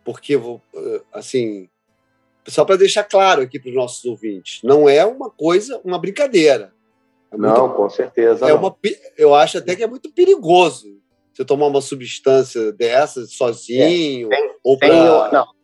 [0.02, 0.40] porque
[1.12, 1.68] assim,
[2.48, 6.72] só para deixar claro aqui para os nossos ouvintes, não é uma coisa, uma brincadeira.
[7.30, 8.46] É muito, não, com certeza.
[8.46, 8.60] É não.
[8.60, 8.74] uma,
[9.18, 10.99] eu acho até que é muito perigoso
[11.40, 15.32] você tomar uma substância dessa sozinho é, tem, ou pra...
[15.32, 15.60] não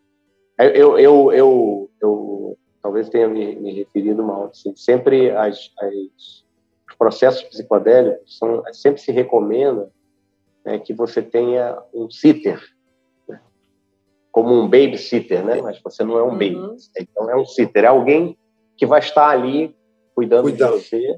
[0.59, 4.47] eu, eu, eu, eu talvez tenha me, me referido mal.
[4.47, 5.95] Assim, sempre as, as,
[6.89, 9.91] os processos psicodélicos são, sempre se recomenda
[10.65, 12.61] né, que você tenha um sitter,
[13.29, 13.41] né,
[14.33, 15.61] como um babysitter, né?
[15.61, 16.77] Mas você não é um baby, uhum.
[16.99, 18.37] então é um sitter, é alguém
[18.77, 19.77] que vai estar ali
[20.15, 20.79] cuidando, cuidando.
[20.79, 21.17] de você,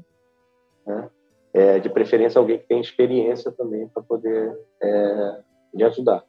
[0.85, 1.09] né?
[1.51, 5.39] É, de preferência alguém que tem experiência também para poder é,
[5.73, 6.23] lhe ajudar.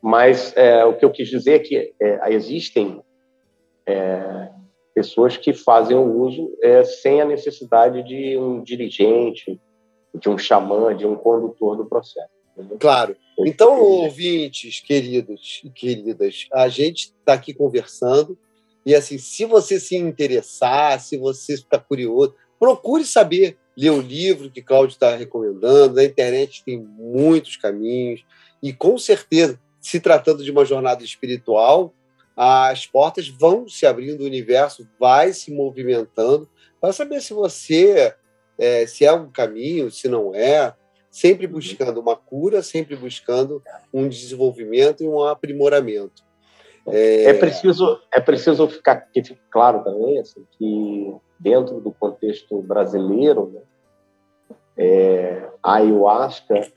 [0.00, 3.02] Mas é, o que eu quis dizer é que é, existem
[3.86, 4.48] é,
[4.94, 9.60] pessoas que fazem o uso é, sem a necessidade de um dirigente,
[10.14, 12.30] de um xamã, de um condutor do processo.
[12.56, 12.78] Entendeu?
[12.78, 13.16] Claro.
[13.40, 18.38] Então, ouvintes, queridos e queridas, a gente está aqui conversando
[18.84, 24.50] e, assim, se você se interessar, se você está curioso, procure saber, ler o livro
[24.50, 25.94] que Cláudio está recomendando.
[25.94, 28.24] Na internet tem muitos caminhos
[28.62, 31.92] e, com certeza, se tratando de uma jornada espiritual,
[32.36, 36.48] as portas vão se abrindo, o universo vai se movimentando
[36.80, 38.14] para saber se você
[38.58, 40.74] é, se é um caminho, se não é,
[41.10, 41.52] sempre uhum.
[41.52, 46.22] buscando uma cura, sempre buscando um desenvolvimento e um aprimoramento.
[46.88, 52.62] É, é preciso é preciso ficar que fique claro também assim, que dentro do contexto
[52.62, 53.60] brasileiro, né,
[54.76, 56.72] é, a ayahuasca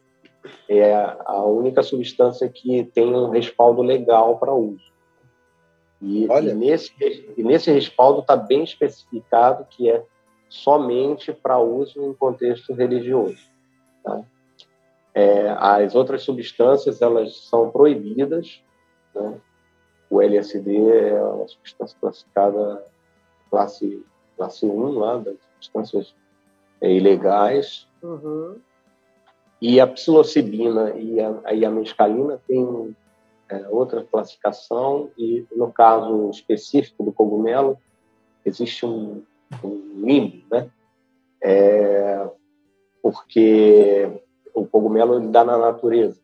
[0.70, 0.94] é
[1.26, 4.94] a única substância que tem um respaldo legal para uso.
[6.02, 6.94] E, e, nesse,
[7.38, 10.04] e nesse respaldo está bem especificado que é
[10.50, 13.40] somente para uso em contexto religioso.
[14.04, 14.22] Tá?
[15.14, 18.62] É, as outras substâncias elas são proibidas.
[19.14, 19.40] Né?
[20.10, 22.86] O LSD é uma substância classificada
[23.50, 24.04] classe,
[24.38, 26.16] classe 1 lá, das substâncias
[26.82, 27.88] é, ilegais.
[28.02, 28.58] Uhum.
[29.62, 32.96] E a psilocibina e a, e a mescalina têm
[33.50, 37.78] é, outra classificação, e no caso específico do cogumelo,
[38.44, 39.24] existe um,
[39.64, 40.70] um limbo, né?
[41.42, 42.30] É,
[43.02, 44.10] porque
[44.54, 46.20] o cogumelo ele dá na natureza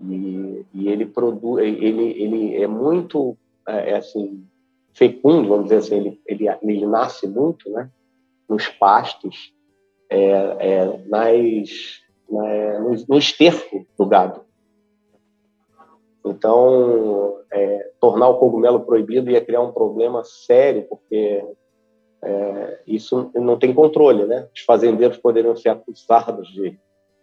[0.00, 4.46] e, e ele produz, ele, ele é muito é, é, assim
[4.98, 7.88] fecundo, vamos dizer assim, ele, ele, ele nasce muito, né?
[8.48, 9.54] Nos pastos,
[10.10, 10.20] é,
[10.58, 14.40] é, nas, na, no, no esterco do gado.
[16.26, 21.44] Então, é, tornar o cogumelo proibido ia criar um problema sério, porque
[22.22, 24.48] é, isso não tem controle, né?
[24.54, 26.78] Os fazendeiros poderiam ser acusados de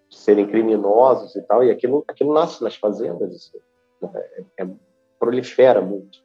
[0.10, 3.58] serem criminosos e tal, e aquilo, aquilo nasce nas fazendas, isso
[4.02, 4.68] é, é,
[5.20, 6.25] prolifera muito.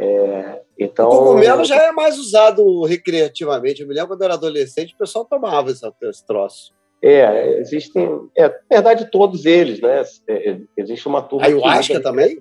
[0.00, 3.82] É, então, o cogumelo já é mais usado recreativamente.
[3.82, 6.72] Eu me lembro quando eu era adolescente, o pessoal tomava esse, esse troço.
[7.02, 10.02] É, existem, é, na verdade, todos eles, né?
[10.26, 11.46] É, é existe uma turma.
[11.46, 12.38] Ayahuasca também?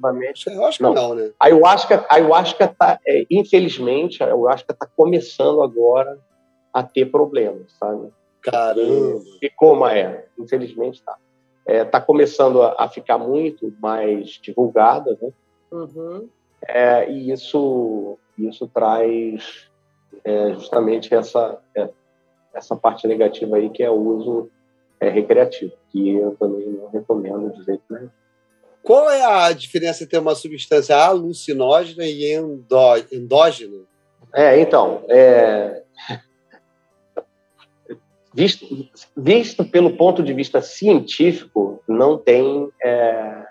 [0.47, 1.31] Ayahuasca não, não né?
[1.39, 6.17] Ayahuasca, ayahuasca tá, é, infelizmente, a ayahuasca está começando agora
[6.73, 8.09] a ter problemas, sabe?
[8.41, 9.21] Caramba!
[9.39, 11.17] Ficou uma é, infelizmente está.
[11.65, 15.29] Está começando a, a, ficar muito mais divulgada, né?
[15.71, 16.27] Uhum.
[16.67, 19.67] É, e isso, isso traz
[20.55, 21.59] justamente essa
[22.53, 24.49] essa parte negativa aí, que é o uso
[24.99, 28.09] é, recreativo, que eu também não recomendo de jeito nenhum.
[28.83, 33.81] Qual é a diferença entre uma substância alucinógena e endó endógena?
[34.33, 35.83] É, então, é...
[38.33, 38.65] Visto,
[39.17, 43.45] visto pelo ponto de vista científico, não tem, é...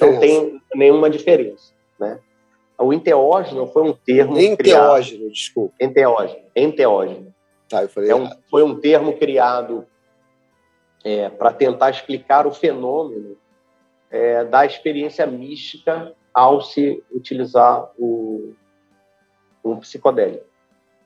[0.00, 1.72] não tem nenhuma diferença.
[2.00, 2.18] Né?
[2.78, 4.38] O enteógeno foi um termo.
[4.38, 5.32] Enteógeno, criado...
[5.32, 5.74] desculpa.
[5.78, 6.40] Enteógeno.
[6.56, 7.34] Enteógeno.
[7.68, 9.86] Tá, é um, foi um termo criado
[11.04, 13.36] é, para tentar explicar o fenômeno
[14.10, 18.54] é, da experiência mística ao se utilizar o,
[19.64, 20.44] um psicodélico.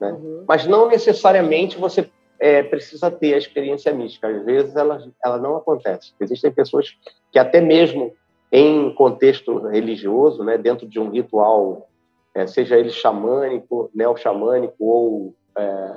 [0.00, 0.12] Né?
[0.12, 0.44] Uhum.
[0.46, 4.28] Mas não necessariamente você é, precisa ter a experiência mística.
[4.28, 6.12] Às vezes ela, ela não acontece.
[6.20, 6.96] Existem pessoas
[7.30, 8.14] que até mesmo
[8.56, 11.88] em contexto religioso, né, dentro de um ritual,
[12.32, 15.94] é, seja ele xamânico, neo-xamânico ou é,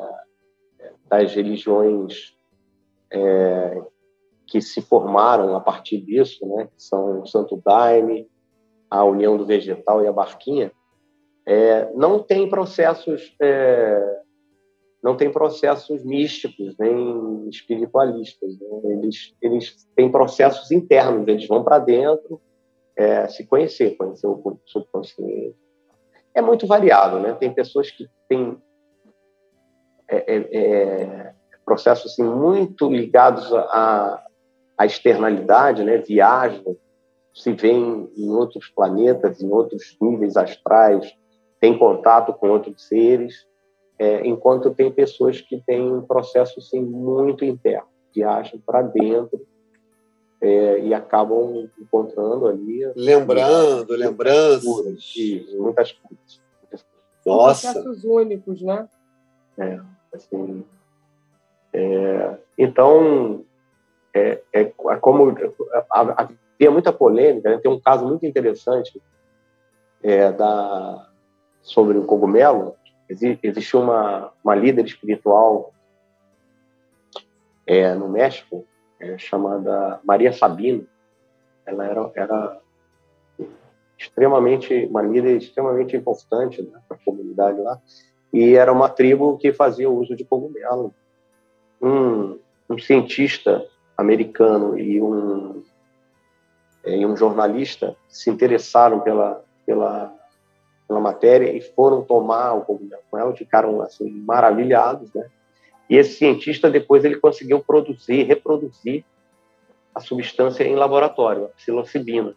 [1.07, 2.35] das religiões
[3.13, 3.79] é,
[4.47, 8.27] que se formaram a partir disso, né, que são o Santo Daime,
[8.89, 10.71] a União do Vegetal e a Barquinha,
[11.45, 14.21] é, não tem processos é,
[15.03, 18.59] não tem processos místicos nem espiritualistas.
[18.59, 18.67] Né?
[18.85, 22.41] Eles, eles têm processos internos, eles vão para dentro
[22.97, 25.55] é, se conhecer, conhecer o subconsciente.
[26.33, 27.33] É muito variado, né?
[27.33, 28.57] Tem pessoas que têm
[30.10, 31.33] é, é, é,
[31.63, 34.25] processos assim, muito ligados à,
[34.77, 35.97] à externalidade, né?
[35.97, 36.75] viajam,
[37.33, 41.13] se veem em outros planetas, em outros níveis astrais,
[41.60, 43.45] têm contato com outros seres,
[43.99, 49.45] é, enquanto tem pessoas que têm um processo assim, muito interno, viajam para dentro
[50.41, 52.91] é, e acabam encontrando ali.
[52.95, 54.63] Lembrando, lembranças.
[55.58, 56.41] muitas coisas.
[57.26, 57.73] Nossa.
[57.73, 58.88] Processos únicos, né?
[59.58, 59.80] É.
[60.13, 60.63] Assim,
[61.73, 63.43] é, então,
[64.13, 65.36] é, é, é como
[65.91, 67.58] havia muita polêmica, né?
[67.58, 69.02] tem um caso muito interessante
[70.02, 71.10] é, da,
[71.62, 72.76] sobre o cogumelo.
[73.10, 75.73] Existe uma, uma líder espiritual
[77.65, 78.65] é, no México
[78.99, 80.83] é, chamada Maria Sabina.
[81.65, 82.62] Ela era, era
[83.97, 87.79] extremamente uma líder extremamente importante né, para a comunidade lá
[88.33, 90.93] e era uma tribo que fazia uso de cogumelo.
[91.81, 93.65] Um, um cientista
[93.97, 95.63] americano e um,
[96.86, 100.13] e um jornalista se interessaram pela, pela,
[100.88, 105.27] pela matéria e foram tomar o cogumelo com ela, ficaram assim, maravilhados, né?
[105.90, 109.06] E esse cientista depois ele conseguiu produzir, reproduzir
[109.96, 112.35] a substância em laboratório, a psilocibina.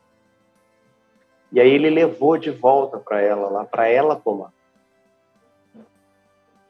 [1.52, 4.52] E aí ele levou de volta para ela lá, para ela tomar.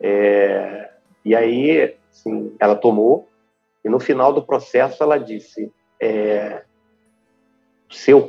[0.01, 0.91] É,
[1.24, 3.28] e aí, assim, ela tomou,
[3.85, 5.70] e no final do processo ela disse:
[6.01, 6.64] é,
[7.91, 8.26] seu,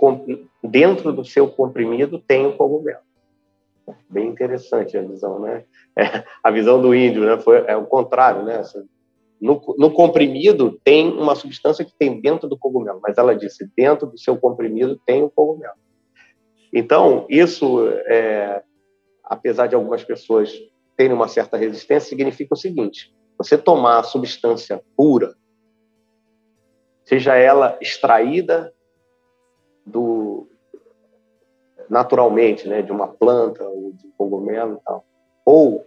[0.61, 2.99] dentro do seu comprimido tem o cogumelo.
[4.09, 5.65] Bem interessante a visão, né?
[5.97, 7.39] É, a visão do índio, né?
[7.39, 8.57] Foi é o contrário, né?
[8.57, 8.87] Assim,
[9.41, 14.07] no, no, comprimido tem uma substância que tem dentro do cogumelo, mas ela disse dentro
[14.07, 15.73] do seu comprimido tem o cogumelo.
[16.71, 18.61] Então isso é,
[19.23, 20.53] apesar de algumas pessoas
[20.95, 25.33] terem uma certa resistência, significa o seguinte: você tomar a substância pura,
[27.03, 28.71] seja ela extraída
[29.85, 30.47] do
[31.91, 35.03] naturalmente, né, de uma planta ou de um cogumelo e tal,
[35.45, 35.85] ou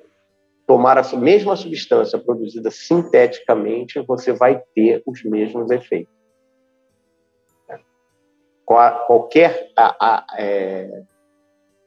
[0.67, 6.13] tomar a mesma substância produzida sinteticamente, você vai ter os mesmos efeitos.
[8.67, 11.03] Qualquer a, a, é,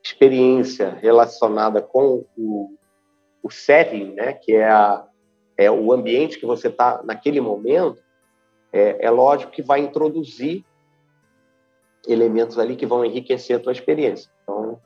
[0.04, 2.76] experiência relacionada com o,
[3.44, 5.06] o setting, né, que é, a,
[5.56, 8.02] é o ambiente que você está naquele momento,
[8.74, 10.66] é, é lógico que vai introduzir
[12.08, 14.32] elementos ali que vão enriquecer a tua experiência.
[14.44, 14.80] Então,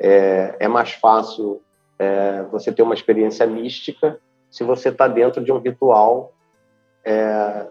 [0.00, 1.62] é, é mais fácil
[1.98, 6.32] é, você ter uma experiência mística se você está dentro de um ritual
[7.04, 7.66] é,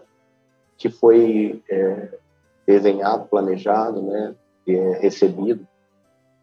[0.76, 2.18] que foi é,
[2.66, 4.34] desenhado, planejado, né,
[4.66, 5.66] é recebido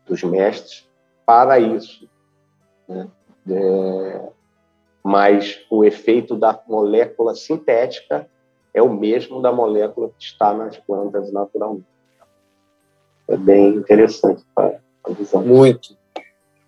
[0.05, 0.87] dos mestres
[1.25, 2.09] para isso.
[2.87, 3.07] Né?
[3.49, 4.29] É,
[5.03, 8.27] mas o efeito da molécula sintética
[8.73, 11.94] é o mesmo da molécula que está nas plantas naturalmente.
[13.27, 15.43] É bem interessante para a visão.
[15.43, 15.97] Muito.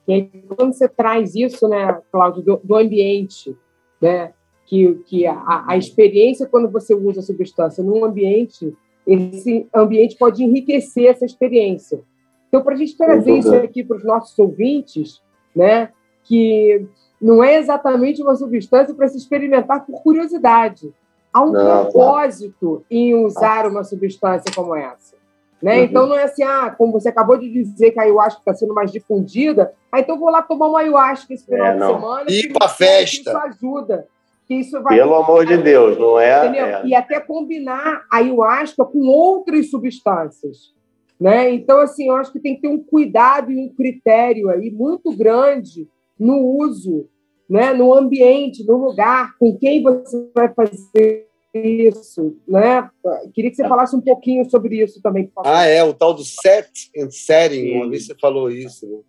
[0.07, 3.55] E aí, quando você traz isso, né, Cláudio, do, do ambiente,
[4.01, 4.33] né,
[4.65, 8.73] que, que a, a, experiência, quando você usa a substância num ambiente,
[9.05, 12.01] esse ambiente pode enriquecer essa experiência.
[12.47, 15.21] Então, para a gente trazer isso aqui para os nossos ouvintes,
[15.55, 15.91] né,
[16.23, 16.85] que
[17.21, 20.93] não é exatamente uma substância para se experimentar por curiosidade.
[21.33, 25.16] Há um não, propósito em usar uma substância como essa.
[25.61, 25.77] Né?
[25.79, 25.83] Uhum.
[25.85, 28.73] Então não é assim, ah, como você acabou de dizer que a ayahuasca está sendo
[28.73, 32.25] mais difundida, ah, então vou lá tomar uma ayahuasca esse final é, de semana.
[32.29, 33.29] E para festa.
[33.31, 34.07] Isso ajuda.
[34.47, 38.85] Que isso vai, Pelo amor de Deus, não é, é, E até combinar a ayahuasca
[38.85, 40.73] com outras substâncias.
[41.19, 41.51] Né?
[41.51, 45.11] Então, assim, eu acho que tem que ter um cuidado e um critério aí muito
[45.17, 47.09] grande no uso,
[47.49, 47.73] né?
[47.73, 52.89] no ambiente, no lugar, com quem você vai fazer isso, né?
[53.33, 55.31] Queria que você falasse um pouquinho sobre isso também.
[55.43, 58.85] Ah, é, o tal do set and setting, uma vez você falou isso.
[58.85, 58.99] Né?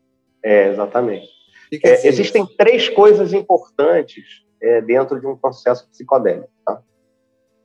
[0.45, 1.28] É, exatamente.
[1.84, 4.24] É, existem três coisas importantes
[4.61, 6.51] é, dentro de um processo psicodélico.
[6.64, 6.82] Tá?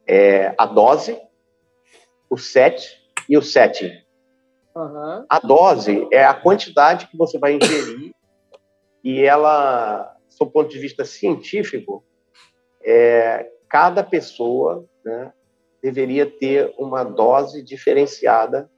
[0.08, 1.18] É, a dose,
[2.30, 3.92] o set e o setting.
[4.76, 5.26] Uhum.
[5.30, 8.12] A dose é a quantidade que você vai ingerir
[9.04, 12.04] e ela, do ponto de vista científico,
[12.84, 15.34] é, cada pessoa né,
[15.82, 18.70] deveria ter uma dose diferenciada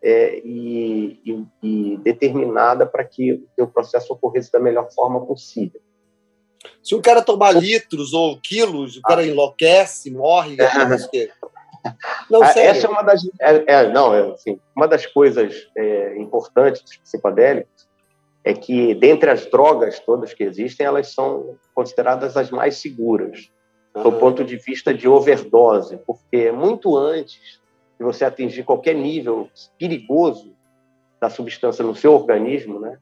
[0.00, 5.80] é, e, e, e, determinada para que o seu processo ocorresse da melhor forma possível.
[6.80, 9.26] Se o cara tomar litros ou quilos, o cara ah.
[9.26, 10.56] enlouquece, morre.
[12.30, 12.52] Não, ah.
[12.56, 16.96] Essa é uma das, é, é, não, é, assim, uma das coisas é, importantes dos
[16.98, 17.88] psicodélicos
[18.44, 23.52] é que, dentre as drogas todas que existem, elas são consideradas as mais seguras
[23.94, 27.60] do ponto de vista de overdose, porque muito antes
[27.98, 30.52] de você atingir qualquer nível perigoso
[31.20, 32.98] da substância no seu organismo, né,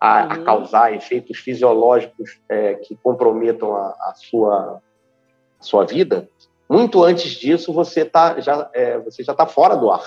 [0.00, 0.30] a, uhum.
[0.30, 4.80] a causar efeitos fisiológicos é, que comprometam a, a, sua,
[5.58, 6.28] a sua vida,
[6.68, 10.04] muito antes disso você tá já é, você já está fora do ar,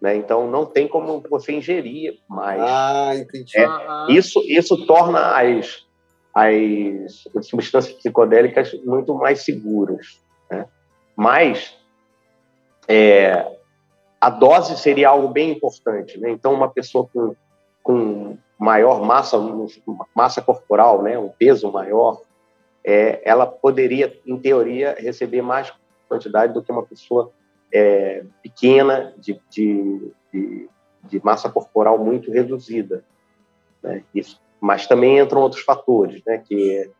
[0.00, 0.14] né?
[0.14, 2.60] Então não tem como você ingerir mais.
[2.60, 3.58] Ah, entendi.
[3.58, 5.86] É, isso isso torna as
[6.34, 10.20] as substâncias psicodélicas muito mais seguras.
[10.50, 10.66] Né?
[11.16, 11.76] Mas
[12.88, 13.56] é,
[14.20, 16.18] a dose seria algo bem importante.
[16.18, 16.30] Né?
[16.30, 17.34] Então, uma pessoa com,
[17.82, 19.36] com maior massa,
[20.14, 21.18] massa corporal, né?
[21.18, 22.22] um peso maior,
[22.84, 25.72] é, ela poderia, em teoria, receber mais
[26.08, 27.30] quantidade do que uma pessoa
[27.72, 30.68] é, pequena, de, de, de,
[31.04, 33.04] de, massa corporal muito reduzida.
[33.82, 34.02] Né?
[34.14, 36.90] Isso mas também entram outros fatores, né, que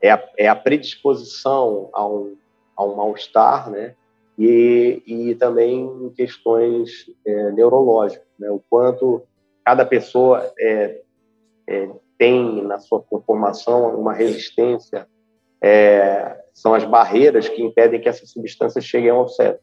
[0.00, 2.36] é a, é a predisposição a um,
[2.76, 3.94] a um mal-estar, né,
[4.38, 9.22] e, e também questões é, neurológicas, né, o quanto
[9.64, 11.02] cada pessoa é,
[11.68, 15.06] é, tem na sua conformação uma resistência,
[15.62, 19.60] é, são as barreiras que impedem que essas substâncias cheguem ao cérebro.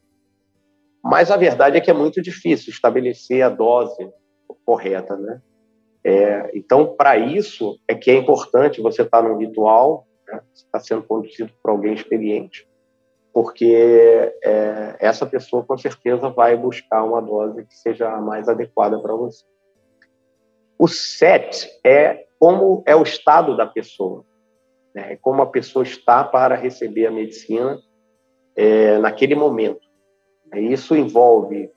[1.02, 4.10] Mas a verdade é que é muito difícil estabelecer a dose
[4.64, 5.40] correta, né?
[6.10, 10.80] É, então, para isso é que é importante você estar tá num ritual, né, está
[10.80, 12.66] sendo conduzido por alguém experiente,
[13.30, 18.98] porque é, essa pessoa com certeza vai buscar uma dose que seja a mais adequada
[19.02, 19.44] para você.
[20.78, 24.24] O set é como é o estado da pessoa,
[24.94, 27.78] né, é como a pessoa está para receber a medicina
[28.56, 29.86] é, naquele momento.
[30.54, 31.70] Isso envolve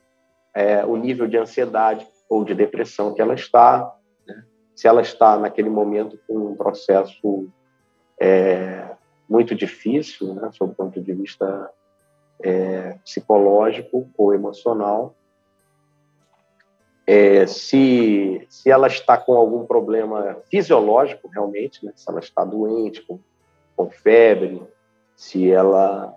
[0.56, 3.94] é, o nível de ansiedade ou de depressão que ela está,
[4.74, 7.48] se ela está naquele momento com um processo
[8.20, 8.90] é,
[9.28, 11.70] muito difícil, né, sob o ponto de vista
[12.40, 15.14] é, psicológico ou emocional,
[17.06, 23.02] é, se, se ela está com algum problema fisiológico realmente, né, se ela está doente,
[23.02, 23.18] com,
[23.76, 24.62] com febre,
[25.16, 26.14] se ela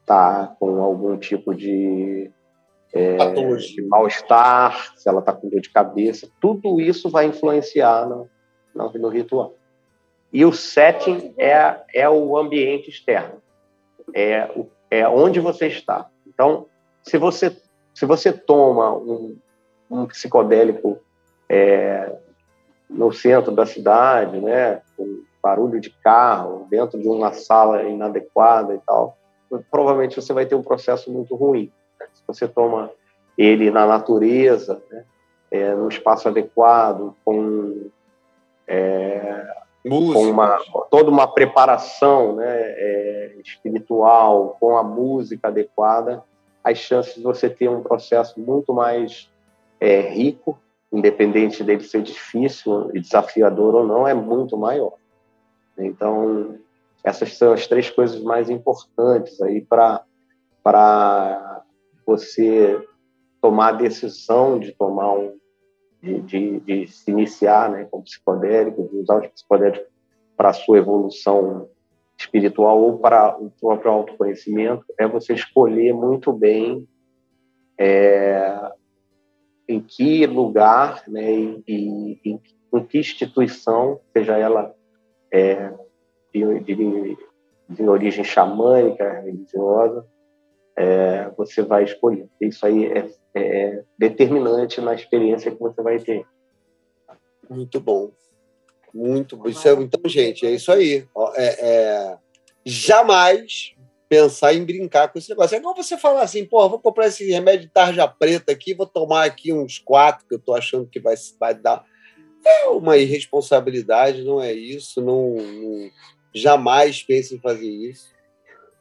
[0.00, 2.30] está com algum tipo de,
[2.92, 3.16] é,
[3.56, 8.28] de mal-estar, se ela está com dor de cabeça, tudo isso vai influenciar no,
[8.74, 9.54] no, no ritual.
[10.32, 13.40] E o setting é, é o ambiente externo,
[14.14, 16.08] é, o, é onde você está.
[16.26, 16.66] Então,
[17.02, 17.56] se você,
[17.94, 19.36] se você toma um,
[19.90, 20.98] um psicodélico
[21.48, 22.12] é,
[22.88, 28.78] no centro da cidade, né, com barulho de carro, dentro de uma sala inadequada e
[28.86, 29.16] tal,
[29.70, 31.72] provavelmente você vai ter um processo muito ruim.
[32.14, 32.90] Se você toma
[33.36, 35.04] ele na natureza, né,
[35.50, 37.90] é, no espaço adequado, com,
[38.66, 39.46] é,
[39.82, 40.58] com uma,
[40.90, 46.22] toda uma preparação né, é, espiritual, com a música adequada,
[46.62, 49.30] as chances de você ter um processo muito mais
[49.80, 50.58] é, rico,
[50.92, 54.92] independente dele ser difícil e desafiador ou não, é muito maior.
[55.78, 56.58] Então,
[57.02, 60.04] essas são as três coisas mais importantes aí para
[62.06, 62.80] você
[63.40, 65.40] tomar a decisão de tomar um
[66.02, 69.86] de, de, de se iniciar né, com psicodélico, de usar o psicodélico
[70.36, 71.68] para a sua evolução
[72.18, 76.86] espiritual ou para o próprio autoconhecimento, é você escolher muito bem
[77.78, 78.72] é,
[79.68, 82.40] em que lugar né, e, e em,
[82.74, 84.74] em, que instituição, seja ela
[85.32, 85.72] é,
[86.32, 87.16] de, de,
[87.68, 90.06] de, origem xamânica, religiosa,
[90.76, 92.26] é, você vai escolher.
[92.40, 96.24] Isso aí é, é, determinante na experiência que você vai ter.
[97.48, 98.10] Muito bom.
[98.92, 99.48] Muito bom.
[99.48, 101.06] Isso é, então, gente, é isso aí.
[101.36, 102.18] É, é,
[102.64, 103.74] jamais
[104.08, 105.54] pensar em brincar com esse negócio.
[105.54, 108.86] É igual você falar assim, pô, vou comprar esse remédio de tarja preta aqui, vou
[108.86, 111.84] tomar aqui uns quatro que eu tô achando que vai, vai dar.
[112.44, 115.00] É uma irresponsabilidade, não é isso.
[115.00, 115.90] Não, não
[116.34, 118.08] jamais pense em fazer isso.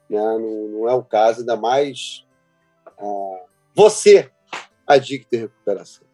[0.09, 0.19] Né?
[0.19, 2.25] Não, não é o caso, ainda mais
[2.97, 3.45] ah,
[3.75, 4.29] você,
[4.85, 6.07] adicto em recuperação.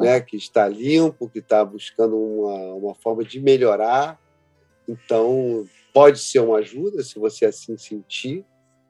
[0.00, 4.16] Né, que está limpo, que está buscando uma, uma forma de melhorar.
[4.88, 8.44] Então, Pode ser uma ajuda, se você assim sentir,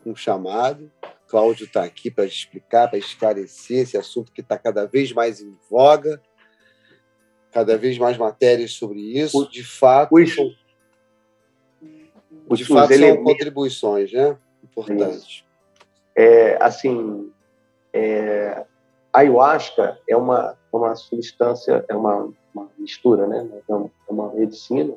[0.04, 0.92] um chamado.
[1.26, 5.56] Cláudio está aqui para explicar, para esclarecer esse assunto que está cada vez mais em
[5.70, 6.20] voga,
[7.50, 9.48] cada vez mais matérias sobre isso.
[9.48, 10.50] De fato, os, são,
[12.54, 14.36] de fato são contribuições né?
[14.62, 15.44] importantes.
[16.16, 17.30] É, assim,
[17.92, 18.64] é,
[19.12, 23.48] a ayahuasca é uma, uma substância, é uma, uma mistura, né?
[23.68, 23.74] é
[24.08, 24.94] uma medicina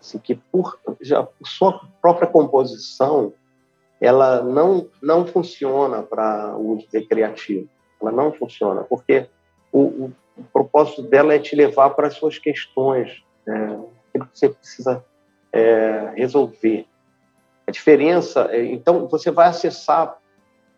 [0.00, 3.32] assim, que por, já, por sua própria composição,
[4.00, 7.68] ela não, não funciona para o uso recreativo.
[8.00, 9.26] Ela não funciona, porque
[9.72, 13.78] o, o, o, propósito dela é te levar para as suas questões, é,
[14.12, 15.04] que você precisa
[15.56, 16.86] é, resolver.
[17.66, 20.18] A diferença, é, então, você vai acessar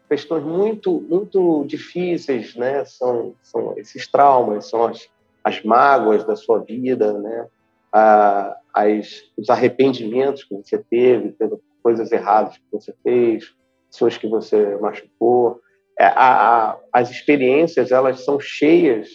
[0.08, 2.84] questões muito muito difíceis, né?
[2.84, 5.08] São, são esses traumas, são as,
[5.44, 7.46] as mágoas da sua vida, né?
[7.92, 11.34] a, as, os arrependimentos que você teve
[11.82, 13.54] coisas erradas que você fez,
[13.90, 15.60] pessoas que você machucou.
[15.98, 19.08] É, a, a, as experiências elas são cheias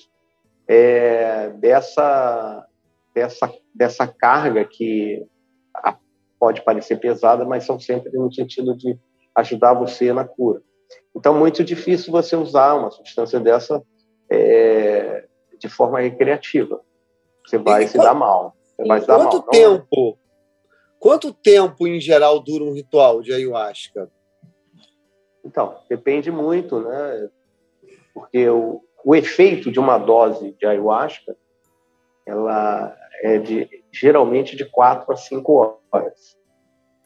[0.67, 2.67] é, dessa,
[3.13, 5.25] dessa, dessa carga que
[6.43, 8.99] pode parecer pesada, mas são sempre no sentido de
[9.33, 10.61] ajudar você na cura.
[11.15, 13.81] Então, muito difícil você usar uma substância dessa
[14.29, 15.25] é,
[15.57, 16.81] de forma recreativa.
[17.45, 18.57] Você vai e se qual, dar mal.
[18.85, 20.17] Mas quanto mal, tempo?
[20.99, 24.11] Quanto tempo em geral dura um ritual de ayahuasca?
[25.45, 27.29] Então, depende muito, né?
[28.13, 31.37] Porque o, o efeito de uma dose de ayahuasca,
[32.25, 36.35] ela é de geralmente de quatro a cinco horas.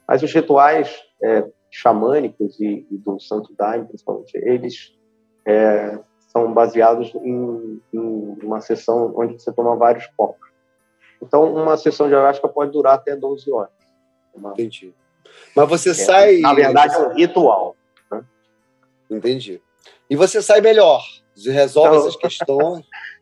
[0.07, 4.93] Mas os rituais é, xamânicos e, e, do Santo Daime, principalmente, eles
[5.45, 10.47] é, são baseados em, em, uma sessão onde você toma vários copos.
[11.21, 13.71] Então, uma sessão de ayahuasca pode durar até 12 horas.
[14.33, 14.51] Uma...
[14.51, 14.93] Entendi.
[15.53, 16.37] Mas você é, sai.
[16.37, 17.75] Na verdade, é um ritual.
[18.09, 18.23] Né?
[19.09, 19.61] Entendi.
[20.09, 21.03] E você sai melhor.
[21.35, 22.07] Resolve então...
[22.07, 22.85] essas questões.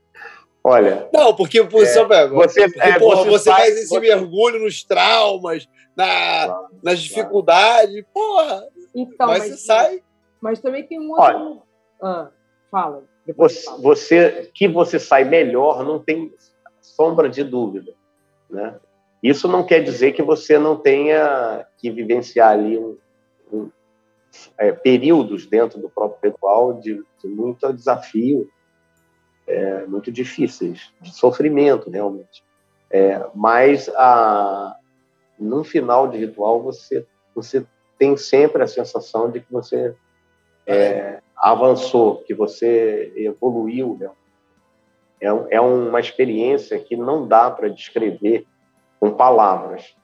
[0.67, 1.07] Olha.
[1.13, 3.99] Não, porque, por é, você, porque, é, porra, você, você sai, faz esse você...
[3.99, 6.05] mergulho nos traumas, na,
[6.47, 8.07] claro, nas dificuldades, claro.
[8.11, 8.67] porra.
[8.95, 10.03] Então, mas, mas, você sai.
[10.41, 11.23] Mas também tem um outro.
[11.23, 11.61] Olha,
[12.01, 12.29] ah,
[12.71, 13.03] fala.
[13.37, 13.77] Você, fala.
[13.77, 16.33] você, que você sai melhor, não tem
[16.81, 17.93] sombra de dúvida,
[18.49, 18.79] né?
[19.21, 22.97] Isso não quer dizer que você não tenha que vivenciar ali um,
[23.53, 23.69] um,
[24.57, 28.49] é, períodos dentro do próprio ritual de, de muito desafio,
[29.47, 32.43] é, muito difíceis, de sofrimento realmente.
[32.89, 34.75] É, mas a,
[35.39, 37.65] no final de ritual você você
[37.99, 39.93] tem sempre a sensação de que você
[40.65, 43.97] é, avançou, que você evoluiu.
[43.99, 44.09] Né?
[45.21, 48.47] É, é uma experiência que não dá para descrever
[48.99, 49.95] com palavras.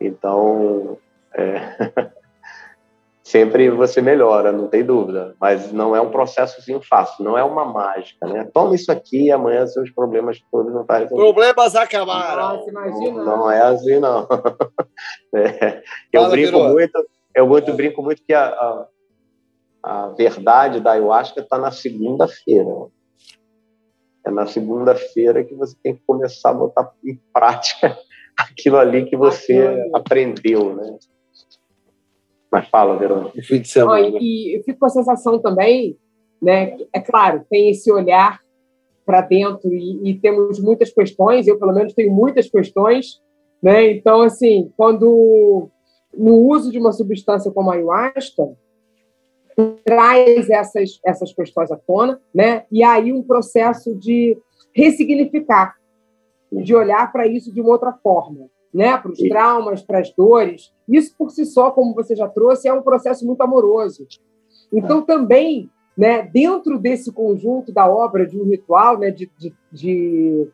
[0.00, 0.98] Então,
[1.34, 2.12] é,
[3.24, 5.34] sempre você melhora, não tem dúvida.
[5.40, 8.48] Mas não é um processo assim fácil, não é uma mágica, né?
[8.52, 11.32] Toma isso aqui e amanhã seus problemas todos não estão tá resolvidos.
[11.32, 12.56] Problemas acabaram.
[12.56, 13.24] Nossa, imagina.
[13.24, 14.28] Não, não é assim, não.
[15.36, 16.68] É, eu Fala, brinco virou.
[16.68, 18.86] muito, eu muito brinco muito que a, a,
[19.82, 22.70] a verdade da ayahuasca está na segunda-feira.
[24.24, 27.98] É na segunda-feira que você tem que começar a botar em prática
[28.38, 30.98] aquilo ali que você aprendeu, né?
[32.50, 33.42] Mas fala, Verônica.
[33.42, 34.18] fim de semana.
[34.20, 35.96] e eu fico com a sensação também,
[36.40, 36.76] né?
[36.92, 38.40] É claro, tem esse olhar
[39.04, 41.46] para dentro e, e, temos muitas questões.
[41.46, 43.20] Eu, pelo menos, tenho muitas questões,
[43.62, 43.90] né?
[43.90, 45.68] Então, assim, quando
[46.16, 48.56] no uso de uma substância como a ayahuasca
[49.84, 52.64] traz essas essas questões à tona, né?
[52.70, 54.38] E aí um processo de
[54.72, 55.74] ressignificar,
[56.52, 60.73] de olhar para isso de uma outra forma né, para os traumas, para as dores.
[60.88, 64.06] Isso por si só, como você já trouxe, é um processo muito amoroso.
[64.72, 70.48] Então, também, né, dentro desse conjunto da obra de um ritual, né, de, de, de...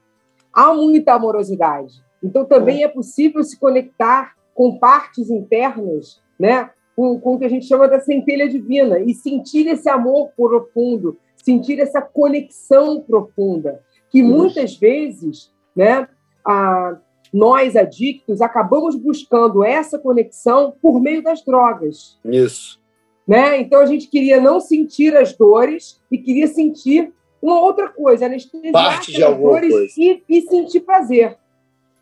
[0.52, 2.02] há muita amorosidade.
[2.22, 2.84] Então, também é.
[2.84, 7.88] é possível se conectar com partes internas, né, com, com o que a gente chama
[7.88, 15.50] da centelha divina, e sentir esse amor profundo, sentir essa conexão profunda, que muitas vezes,
[15.74, 16.06] né,
[16.44, 16.98] a,
[17.32, 22.18] nós adictos acabamos buscando essa conexão por meio das drogas.
[22.24, 22.80] Isso.
[23.26, 23.60] Né?
[23.60, 28.72] Então a gente queria não sentir as dores e queria sentir uma outra coisa, anestesiar
[28.72, 29.94] Parte de dores coisa.
[29.96, 31.38] E, e sentir prazer.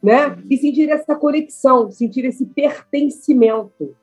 [0.03, 0.39] Né?
[0.49, 3.95] E sentir essa conexão, sentir esse pertencimento,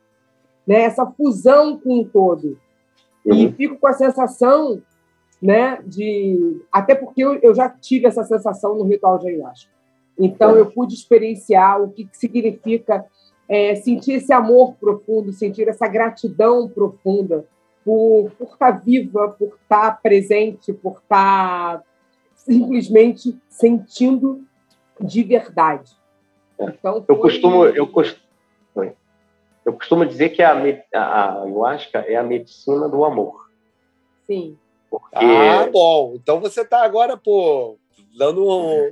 [0.68, 0.82] né?
[0.82, 2.60] essa fusão com o todo.
[3.26, 3.34] Uhum.
[3.34, 4.82] E fico com a sensação
[5.42, 6.62] né, de.
[6.72, 9.75] Até porque eu, eu já tive essa sensação no ritual de ayahuasca.
[10.18, 13.05] Então, eu pude experienciar o que significa
[13.47, 17.45] é, sentir esse amor profundo, sentir essa gratidão profunda
[17.84, 21.84] por, por estar viva, por estar presente, por estar
[22.36, 24.43] simplesmente sentindo
[24.99, 25.91] de verdade.
[26.59, 27.16] Então, foi...
[27.16, 28.26] eu costumo eu costumo
[29.66, 30.53] eu costumo dizer que a,
[30.93, 33.49] a ayahuasca é a medicina do amor.
[34.28, 34.55] Sim.
[34.91, 35.16] Porque...
[35.16, 36.13] Ah, bom.
[36.16, 37.76] Então você está agora, pô,
[38.18, 38.91] dando um,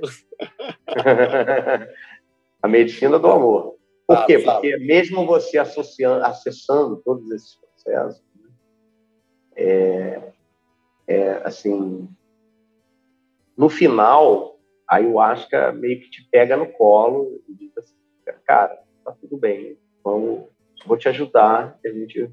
[2.62, 3.76] a medicina do amor.
[4.06, 4.38] Por quê?
[4.38, 8.50] Porque mesmo você associando, acessando todos esses processos, né,
[9.56, 10.32] é,
[11.06, 12.08] é, assim,
[13.56, 14.58] no final,
[14.88, 17.94] a ayahuasca meio que te pega no colo e diz assim,
[18.44, 20.44] cara, tá tudo bem, vamos,
[20.84, 22.30] vou te ajudar, a gente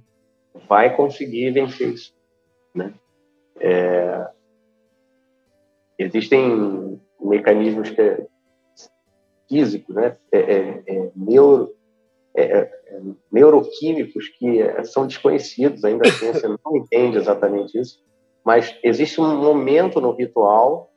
[0.68, 2.14] vai conseguir vencer isso,
[2.76, 2.94] né?
[3.60, 4.28] É,
[6.02, 8.26] existem mecanismos que é
[9.48, 10.18] físicos, né?
[10.32, 11.74] É, é, é neuro,
[12.36, 12.72] é, é,
[13.32, 18.00] neuroquímicos que são desconhecidos, ainda a ciência não entende exatamente isso,
[18.46, 20.90] mas existe um momento no ritual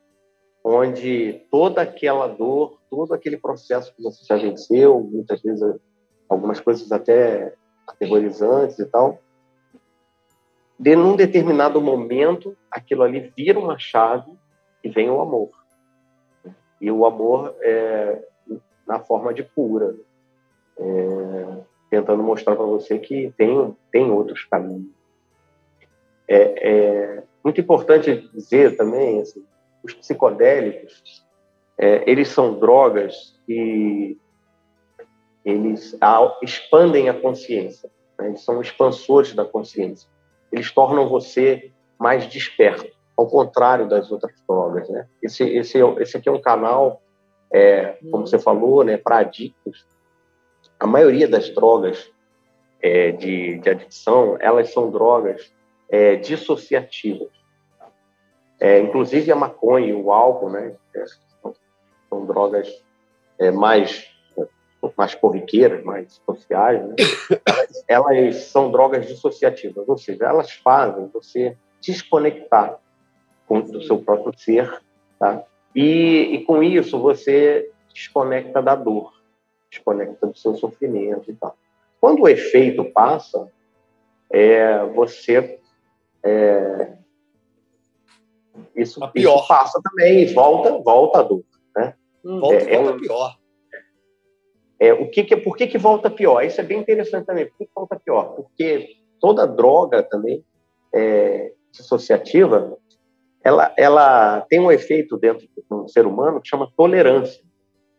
[0.63, 5.61] onde toda aquela dor, todo aquele processo que você já venceu, muitas vezes
[6.27, 7.53] algumas coisas até
[7.87, 9.19] aterrorizantes e tal,
[10.79, 14.31] de num determinado momento aquilo ali vira uma chave
[14.85, 15.49] e vem o amor
[16.79, 18.23] e o amor é
[18.87, 19.95] na forma de cura,
[20.77, 21.57] é,
[21.89, 24.93] tentando mostrar para você que tem, tem outros caminhos.
[26.27, 29.43] É, é muito importante dizer também, assim,
[29.83, 31.25] os psicodélicos,
[31.77, 34.17] é, eles são drogas que
[35.43, 35.97] eles
[36.43, 38.27] expandem a consciência, né?
[38.27, 40.07] eles são expansores da consciência.
[40.51, 45.07] Eles tornam você mais desperto ao contrário das outras drogas, né?
[45.21, 47.01] Esse, esse, esse aqui é um canal,
[47.51, 49.85] é, como você falou, né, para adictos.
[50.79, 52.11] A maioria das drogas
[52.81, 55.53] é, de, de adicção, elas são drogas
[55.89, 57.29] é, dissociativas.
[58.59, 61.05] É, inclusive a maconha e o álcool, né, é,
[61.41, 61.53] são,
[62.09, 62.67] são drogas
[63.39, 64.13] é, mais
[64.95, 66.95] mais corriqueiras, mais sociais, né?
[67.43, 72.79] elas, elas são drogas dissociativas, ou seja, elas fazem você desconectar
[73.47, 74.81] do seu próprio ser,
[75.19, 75.43] tá?
[75.75, 79.13] E, e com isso você desconecta da dor,
[79.69, 81.55] desconecta do seu sofrimento e tal.
[81.99, 83.51] Quando o efeito passa,
[84.31, 85.59] é, você
[86.23, 86.97] é,
[88.75, 91.43] isso, isso, passa também, volta, volta a dor.
[91.75, 91.93] Né?
[92.23, 92.39] Hum.
[92.39, 93.37] Volta, é, volta é um, pior.
[94.79, 96.43] É, o que que, por que, que volta pior?
[96.43, 97.45] Isso é bem interessante também.
[97.45, 98.35] Por que, que volta pior?
[98.35, 100.43] Porque toda droga também
[100.93, 102.77] é, dissociativa,
[103.45, 107.43] ela, ela tem um efeito dentro do ser humano que chama tolerância.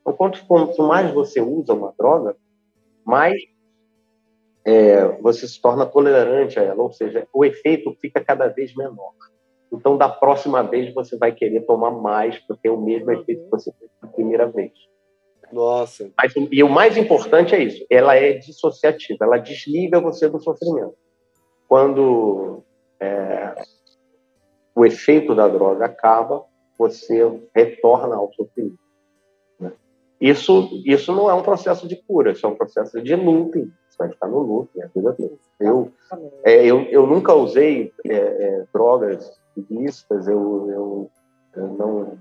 [0.01, 2.37] Então, quanto, quanto mais você usa uma droga,
[3.05, 3.37] mais
[4.65, 9.13] é, você se torna tolerante a ela, ou seja, o efeito fica cada vez menor.
[9.73, 13.51] Então, da próxima vez, você vai querer tomar mais para ter o mesmo efeito que
[13.51, 14.73] você fez na primeira vez.
[15.53, 16.11] Nossa.
[16.19, 20.97] Mas, e o mais importante é isso: ela é dissociativa, ela desliga você do sofrimento.
[21.69, 22.65] Quando
[22.99, 23.55] é,
[24.77, 26.45] o efeito da droga acaba,
[26.79, 27.25] você
[27.55, 28.79] retorna ao sofrimento.
[29.59, 29.73] Né?
[30.21, 33.73] Isso, isso não é um processo de cura, isso é um processo de looping.
[33.89, 35.33] Você vai ficar no looping a vida toda.
[35.59, 35.91] Eu,
[36.45, 41.11] é, eu, eu nunca usei é, é drogas ilícitas, eu, eu,
[41.57, 42.19] eu não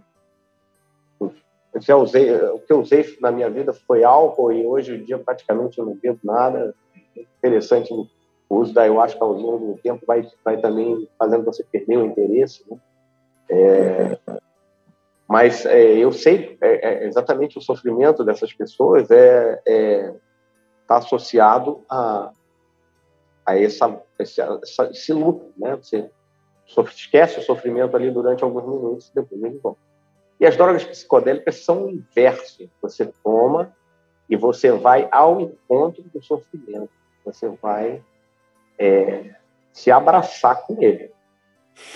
[1.76, 5.03] eu já usei, o que eu usei na minha vida foi álcool e hoje em
[5.03, 6.74] dia praticamente eu não bebo nada.
[7.38, 7.93] Interessante
[8.50, 12.06] o uso da ayahuasca ao longo do tempo vai, vai também fazendo você perder o
[12.06, 12.64] interesse.
[12.70, 12.78] Né?
[13.50, 14.18] É,
[15.28, 19.62] mas é, eu sei é, é exatamente o sofrimento dessas pessoas é
[20.82, 22.32] está é, associado a,
[23.46, 25.76] a essa, esse, essa, esse luto, né?
[25.76, 26.10] Você
[26.68, 29.80] esquece o sofrimento ali durante alguns minutos, depois ele volta.
[30.39, 32.70] E as drogas psicodélicas são o inverso.
[32.82, 33.74] Você toma
[34.30, 36.89] e você vai ao encontro do sofrimento.
[37.24, 38.04] Você vai
[38.78, 39.36] é,
[39.71, 41.11] se abraçar com ele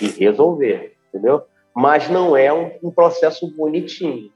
[0.00, 1.44] e resolver, entendeu?
[1.74, 4.32] Mas não é um, um processo bonitinho.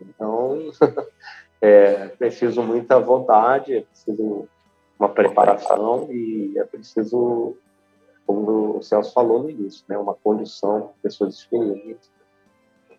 [0.00, 0.70] Então,
[1.60, 4.48] é preciso muita vontade, é preciso
[4.98, 7.56] uma preparação e é preciso,
[8.26, 12.10] como o Celso falou no início, né, uma condição, pessoas experientes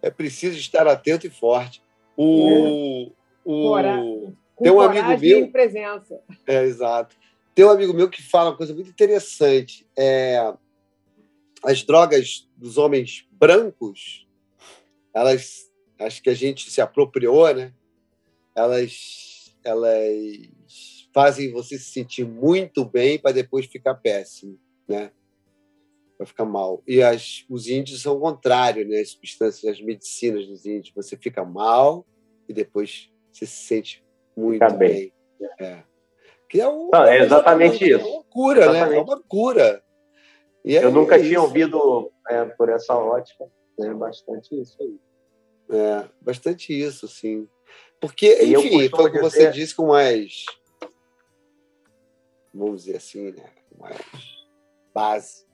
[0.02, 1.82] é preciso estar atento e forte.
[2.16, 3.12] O,
[3.46, 5.52] o, tem um amigo meu.
[5.52, 6.20] presença.
[6.46, 7.16] É, exato.
[7.58, 9.84] Tem um amigo meu que fala uma coisa muito interessante.
[9.98, 10.54] É,
[11.64, 14.28] as drogas dos homens brancos,
[15.12, 15.68] elas,
[16.00, 17.74] acho que a gente se apropriou, né?
[18.54, 19.98] Elas, elas
[21.12, 25.12] fazem você se sentir muito bem para depois ficar péssimo, né?
[26.16, 26.84] vai ficar mal.
[26.88, 29.00] E as, os índios são o contrário, né?
[29.00, 30.94] As substâncias, as medicinas dos índios.
[30.94, 32.06] Você fica mal
[32.48, 34.06] e depois você se sente
[34.36, 35.12] muito fica bem.
[35.40, 35.50] bem.
[35.60, 35.97] É.
[36.50, 38.06] Que é, um, Não, é exatamente isso.
[38.06, 38.90] É uma cura, exatamente.
[38.90, 38.98] né?
[38.98, 39.84] É uma cura.
[40.64, 43.46] E Eu nunca é tinha ouvido é, por essa ótica.
[43.80, 45.00] É bastante isso aí.
[45.70, 47.48] É, bastante isso, sim.
[48.00, 50.46] Porque, e enfim, foi o que você disse com mais.
[52.54, 53.46] Vamos dizer assim, né?
[53.78, 54.02] Mais
[54.94, 55.48] base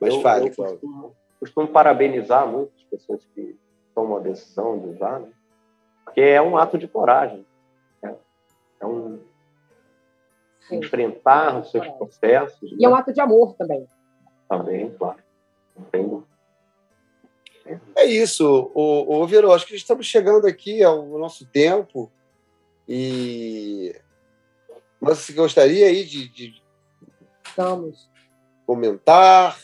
[0.00, 3.58] mas eu, fale, eu costumo, costumo, parabenizar muitas pessoas que
[3.94, 5.30] tomam a decisão de usar, né?
[6.04, 7.44] porque é um ato de coragem.
[8.02, 8.16] Né?
[8.80, 9.20] É um.
[10.74, 12.72] Enfrentar os seus processos.
[12.72, 12.84] E né?
[12.84, 13.86] é um ato de amor também.
[14.48, 15.18] Também, claro.
[15.78, 16.26] Entendo.
[17.94, 22.10] É isso, o, o Viro, acho que estamos chegando aqui ao nosso tempo
[22.88, 23.94] e
[25.00, 26.62] você gostaria aí de, de...
[27.46, 28.10] Estamos
[28.66, 29.58] comentar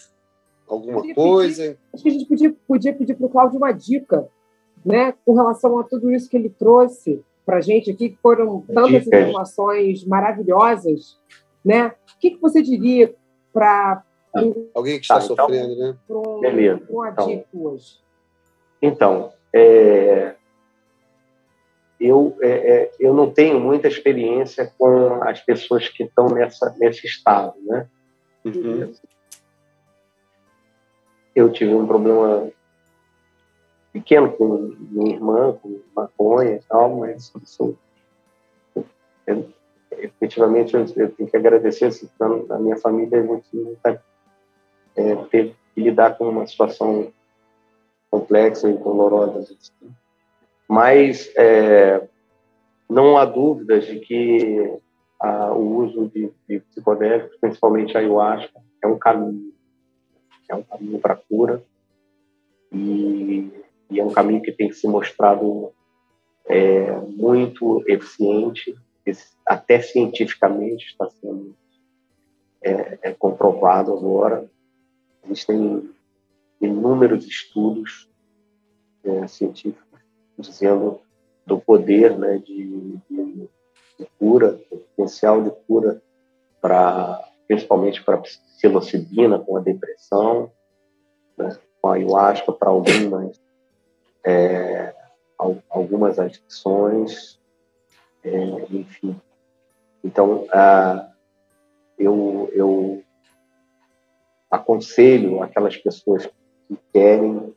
[0.68, 1.62] alguma coisa?
[1.62, 4.28] Pedir, acho que a gente podia, podia pedir para o Cláudio uma dica,
[4.84, 8.60] né, com relação a tudo isso que ele trouxe para a gente aqui, que foram
[8.62, 9.20] tantas Dicas.
[9.20, 11.16] informações maravilhosas,
[11.64, 11.94] né?
[12.16, 13.14] O que, que você diria
[13.52, 14.02] para
[14.74, 15.96] alguém que está tá, então, sofrendo, né?
[16.06, 16.82] Para um, Beleza.
[16.90, 18.00] um então, hoje.
[18.82, 20.34] Então, é,
[22.00, 27.06] eu, é, é, eu não tenho muita experiência com as pessoas que estão nessa, nesse
[27.06, 27.88] estado, né?
[28.44, 28.92] Uhum.
[31.34, 32.50] Eu tive um problema
[33.96, 37.76] pequeno com minha irmã, com maconha e tal, mas isso,
[39.26, 39.48] eu,
[39.90, 44.02] efetivamente eu, eu, tenho que agradecer assim, a minha família, a gente nunca
[44.94, 47.10] é, teve que lidar com uma situação
[48.10, 49.40] complexa e dolorosa.
[49.40, 49.90] Assim.
[50.68, 52.06] Mas é,
[52.88, 54.78] não há dúvidas de que
[55.18, 59.54] a, o uso de, de psicodélicos, principalmente a ayahuasca, é um caminho.
[60.48, 61.60] É um caminho para cura
[62.72, 63.50] e,
[63.90, 65.72] e, é um caminho que tem se mostrado
[66.46, 68.74] é, muito eficiente,
[69.46, 71.54] até cientificamente está sendo
[72.62, 74.50] é, é comprovado agora.
[75.24, 75.88] Existem
[76.60, 78.10] inúmeros estudos
[79.04, 80.00] é, científicos
[80.38, 81.00] dizendo
[81.46, 83.48] do poder né, de, de,
[83.98, 86.02] de cura, do potencial de cura
[86.60, 90.50] para principalmente para psilocibina com a depressão,
[91.38, 93.40] né, com a ayahuasca para algumas
[94.26, 94.92] é,
[95.70, 97.38] algumas adicções,
[98.24, 99.18] é, enfim.
[100.02, 101.08] Então, ah,
[101.96, 103.04] eu, eu
[104.50, 106.28] aconselho aquelas pessoas
[106.66, 107.54] que querem,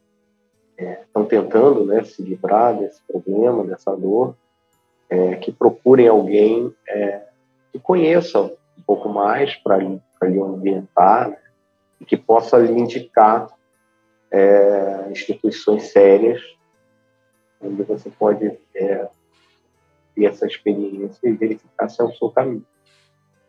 [0.77, 4.35] é, estão tentando né, se livrar desse problema, dessa dor,
[5.09, 7.23] é, que procurem alguém é,
[7.71, 11.37] que conheça um pouco mais para lhe orientar né,
[11.99, 13.47] e que possa lhe indicar
[14.31, 16.58] é, instituições sérias
[17.61, 18.45] onde você pode
[18.75, 19.07] é,
[20.15, 22.65] ter essa experiência e verificar se é o seu caminho.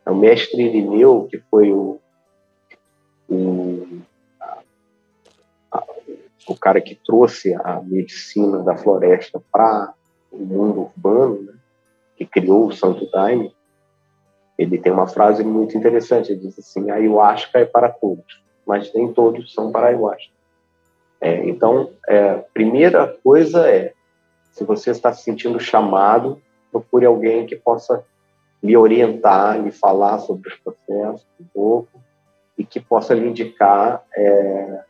[0.05, 1.99] O mestre Irineu, que foi o,
[3.29, 4.01] o,
[5.71, 5.83] a,
[6.47, 9.93] o cara que trouxe a medicina da floresta para
[10.31, 11.53] o mundo urbano, né,
[12.15, 13.53] que criou o Santo Daime,
[14.57, 18.93] ele tem uma frase muito interessante, ele diz assim, a ayahuasca é para todos, mas
[18.93, 20.31] nem todos são para a ayahuasca.
[21.19, 23.93] É, então, é, primeira coisa é,
[24.51, 26.41] se você está se sentindo chamado,
[26.71, 28.03] procure alguém que possa
[28.61, 31.99] lhe orientar, lhe falar sobre os processos um pouco
[32.57, 34.83] e que possa lhe indicar é,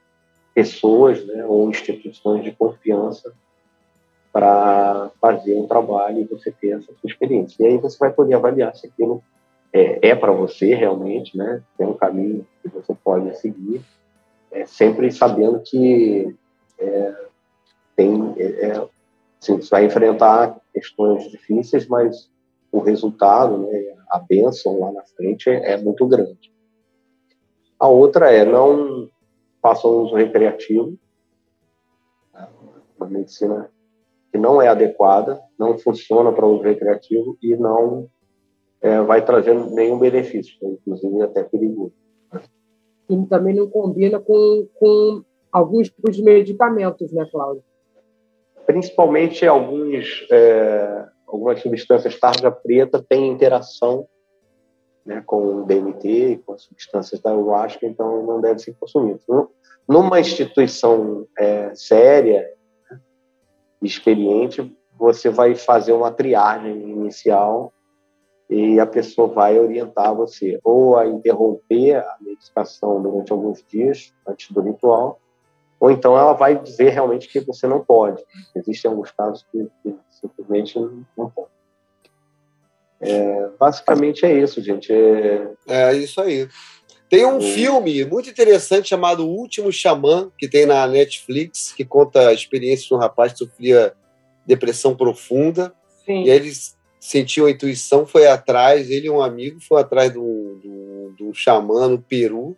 [0.53, 3.33] pessoas né, ou instituições de confiança
[4.33, 7.63] para fazer um trabalho e você ter essa sua experiência.
[7.63, 9.21] E aí você vai poder avaliar se aquilo
[9.73, 11.61] é, é para você realmente, né?
[11.77, 13.81] Tem um caminho que você pode seguir,
[14.51, 16.35] é, sempre sabendo que
[16.79, 17.15] é,
[17.95, 18.87] tem, é, é
[19.41, 22.29] assim, você vai enfrentar questões difíceis, mas
[22.71, 26.53] o resultado, né, a bênção lá na frente é, é muito grande.
[27.79, 29.09] A outra é não
[29.61, 30.97] faça uso recreativo,
[32.33, 32.47] né,
[32.97, 33.71] uma medicina
[34.31, 38.07] que não é adequada, não funciona para uso recreativo e não
[38.79, 41.93] é, vai trazer nenhum benefício, inclusive até perigoso.
[43.09, 47.63] E também não combina com, com alguns tipos de medicamentos, né, Cláudio?
[48.65, 54.07] Principalmente alguns é, algumas substâncias tarja preta têm interação
[55.05, 59.19] né, com o DMT, com as substâncias da ayahuasca, então não deve ser consumido.
[59.87, 62.47] Numa instituição é, séria,
[62.89, 62.99] né,
[63.81, 67.73] experiente, você vai fazer uma triagem inicial
[68.49, 74.51] e a pessoa vai orientar você ou a interromper a medicação durante alguns dias antes
[74.51, 75.19] do ritual,
[75.81, 78.23] ou então ela vai dizer realmente que você não pode.
[78.55, 80.77] Existem alguns casos que, que simplesmente
[81.17, 81.49] não pode.
[83.01, 84.93] É, basicamente é isso, gente.
[84.93, 86.47] É, é isso aí.
[87.09, 87.41] Tem um é.
[87.41, 92.87] filme muito interessante chamado O Último Xamã, que tem na Netflix, que conta a experiência
[92.87, 93.93] de um rapaz que sofria
[94.45, 95.73] depressão profunda.
[96.05, 96.25] Sim.
[96.25, 96.51] E aí ele
[96.99, 101.99] sentiu a intuição, foi atrás, ele e um amigo foi atrás de um xamã no
[101.99, 102.55] Peru,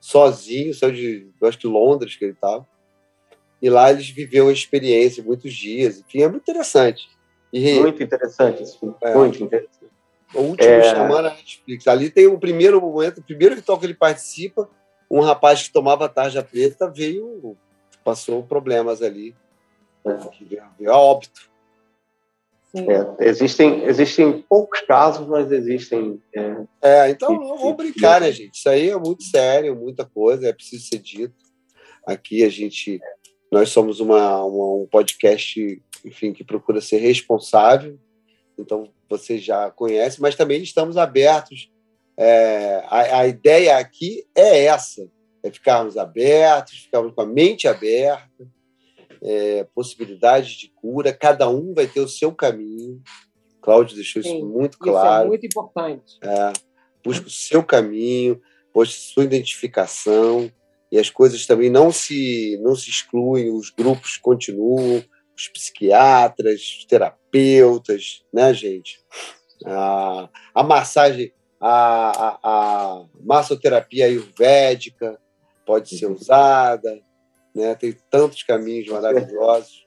[0.00, 2.66] sozinho, saiu de, acho que Londres que ele estava.
[3.60, 5.98] E lá eles viveram a experiência, muitos dias.
[6.00, 7.08] Enfim, é muito interessante.
[7.52, 8.94] E, muito interessante esse filme.
[9.02, 9.88] É, muito interessante.
[10.34, 10.82] O último é...
[10.82, 11.88] chamando a Netflix.
[11.88, 14.68] Ali tem o primeiro momento, o primeiro ritual que ele participa,
[15.10, 17.56] um rapaz que tomava tarja preta veio,
[18.04, 19.34] passou problemas ali.
[20.04, 20.14] É.
[20.78, 21.50] Veio a óbito.
[22.74, 26.20] É, existem, existem poucos casos, mas existem.
[26.34, 28.56] É, é então não vamos brincar, né, gente?
[28.56, 31.34] Isso aí é muito sério, muita coisa, é preciso ser dito.
[32.06, 33.00] Aqui a gente.
[33.50, 37.98] Nós somos uma, uma um podcast, enfim, que procura ser responsável.
[38.58, 41.70] Então você já conhece, mas também estamos abertos.
[42.18, 45.08] É, a, a ideia aqui é essa:
[45.42, 48.46] é ficarmos abertos, ficarmos com a mente aberta
[49.22, 53.00] é, possibilidades de cura, cada um vai ter o seu caminho.
[53.60, 55.06] Cláudio deixou Sim, isso muito claro.
[55.06, 56.18] Isso é muito importante.
[56.22, 56.52] É,
[57.04, 58.40] busca o seu caminho,
[58.72, 60.50] busca sua identificação,
[60.90, 65.04] e as coisas também não se, não se excluem, os grupos continuam,
[65.36, 68.98] os psiquiatras, os terapeutas, né, gente?
[69.66, 75.20] A, a massagem, a, a, a massoterapia ayurvédica
[75.66, 77.00] pode ser usada,
[77.54, 77.74] né?
[77.74, 79.86] Tem tantos caminhos maravilhosos.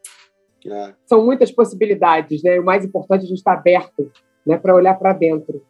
[0.66, 0.93] Né?
[1.05, 2.59] São muitas possibilidades, né?
[2.59, 4.12] O mais importante é a gente estar aberto,
[4.45, 5.64] né, para olhar para dentro.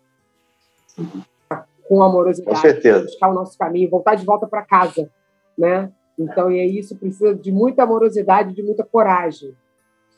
[1.87, 3.03] Com amorosidade, com certeza.
[3.03, 5.09] buscar o nosso caminho, voltar de volta para casa,
[5.57, 5.91] né?
[6.17, 9.55] Então, e é isso precisa de muita amorosidade, de muita coragem.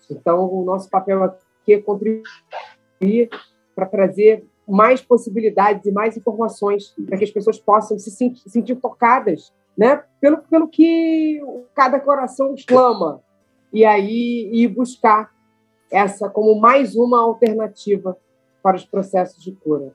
[0.10, 3.30] Então, o nosso papel aqui é contribuir
[3.76, 8.76] para trazer mais possibilidades e mais informações para que as pessoas possam se sentir, sentir
[8.76, 10.04] tocadas né?
[10.20, 11.42] pelo, pelo que
[11.76, 13.22] cada coração clama.
[13.72, 15.32] e aí ir buscar
[15.92, 18.18] essa como mais uma alternativa
[18.62, 19.94] para os processos de cura.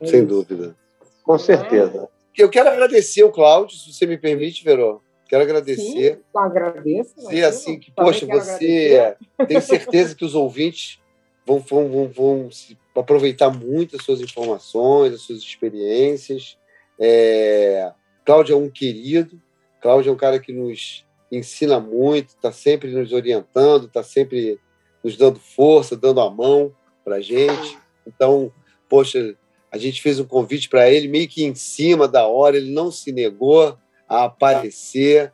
[0.00, 0.28] É Sem isso.
[0.28, 0.76] dúvida.
[1.24, 2.08] Com certeza.
[2.36, 5.00] Eu quero agradecer o Cláudio, se você me permite, Verô.
[5.28, 6.16] Quero agradecer.
[6.16, 7.14] Sim, agradeço.
[7.16, 9.16] Dizer assim que, poxa, você
[9.46, 11.00] tem certeza que os ouvintes
[11.46, 12.48] vão, vão, vão, vão
[12.96, 16.58] aproveitar muito as suas informações, as suas experiências.
[16.98, 17.92] É...
[18.24, 19.40] Cláudio é um querido,
[19.80, 24.58] Cláudio é um cara que nos ensina muito, está sempre nos orientando, está sempre
[25.02, 27.78] nos dando força, dando a mão para a gente.
[28.06, 28.52] Então,
[28.88, 29.36] poxa,
[29.70, 32.90] a gente fez um convite para ele meio que em cima da hora, ele não
[32.90, 35.32] se negou a aparecer.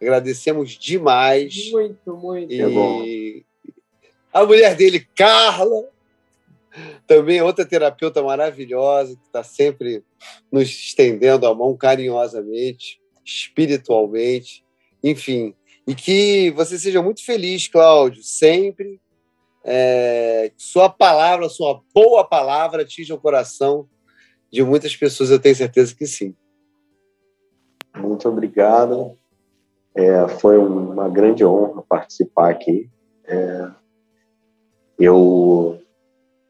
[0.00, 1.70] Agradecemos demais.
[1.70, 2.52] Muito, muito.
[2.52, 3.44] E
[4.32, 5.88] a mulher dele, Carla,
[7.06, 10.02] também outra terapeuta maravilhosa, que está sempre
[10.50, 14.64] nos estendendo a mão carinhosamente, espiritualmente,
[15.02, 15.54] enfim.
[15.86, 19.00] E que você seja muito feliz, Cláudio, sempre.
[19.62, 23.88] É, sua palavra, sua boa palavra atinja o coração
[24.50, 26.34] de muitas pessoas, eu tenho certeza que sim.
[27.96, 29.16] Muito obrigado.
[29.94, 32.90] É, foi uma grande honra participar aqui.
[33.26, 33.68] É,
[34.98, 35.80] eu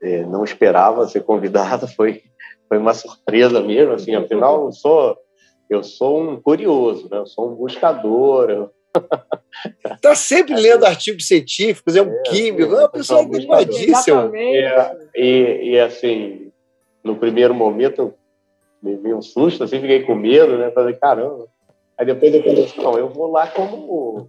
[0.02, 2.22] é, não esperava ser convidado, foi,
[2.68, 3.94] foi uma surpresa mesmo.
[3.94, 5.16] Assim, afinal, eu sou,
[5.68, 7.18] eu sou um curioso, né?
[7.18, 8.70] eu sou um buscador.
[9.84, 14.30] Está sempre lendo artigos científicos, é um é, químico, é uma pessoa animadíssima.
[14.36, 16.52] É, e, e, assim,
[17.02, 18.14] no primeiro momento,
[18.82, 20.70] me vi um susto, assim, fiquei com medo, né?
[20.70, 21.46] Falei, caramba.
[21.96, 24.28] Aí depois eu falei assim, não, eu vou lá como,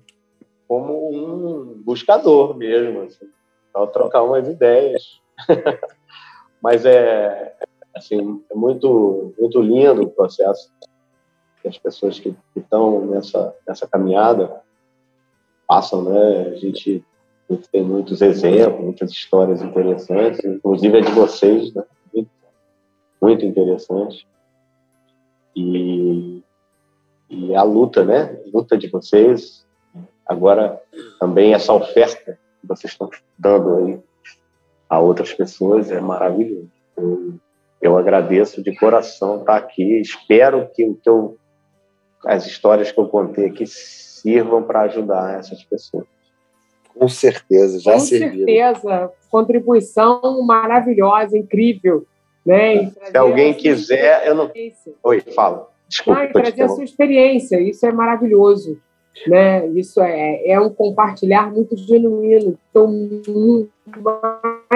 [0.68, 3.26] como um buscador mesmo, assim,
[3.74, 5.03] para trocar umas ideias.
[6.61, 7.55] Mas é,
[7.95, 10.71] assim, é muito, muito lindo o processo
[11.61, 14.61] que as pessoas que estão nessa, nessa caminhada
[15.67, 16.41] passam, né?
[16.49, 17.03] A gente,
[17.71, 21.83] tem muitos exemplos, muitas histórias interessantes, inclusive a de vocês, né?
[22.13, 22.29] Muito,
[23.21, 24.27] muito interessante.
[25.55, 26.43] E,
[27.29, 28.39] e a luta, né?
[28.45, 29.65] A luta de vocês.
[30.27, 30.81] Agora,
[31.19, 33.99] também essa oferta que vocês estão dando aí
[34.95, 36.69] a outras pessoas é maravilhoso.
[36.97, 37.33] Eu,
[37.81, 39.99] eu agradeço de coração estar aqui.
[39.99, 41.37] Espero que, que eu,
[42.25, 46.05] as histórias que eu contei aqui sirvam para ajudar essas pessoas.
[46.97, 48.45] Com certeza, já Com serviram.
[48.45, 52.05] certeza, contribuição maravilhosa, incrível.
[52.45, 52.89] Né?
[53.11, 54.49] Se alguém quiser, eu não.
[55.03, 55.69] Oi, fala.
[55.89, 56.21] Desculpa.
[56.21, 58.79] Ah, trazer a sua experiência, isso é maravilhoso.
[59.27, 59.67] Né?
[59.69, 62.57] Isso é, é um compartilhar muito genuíno.
[62.69, 62.87] Então,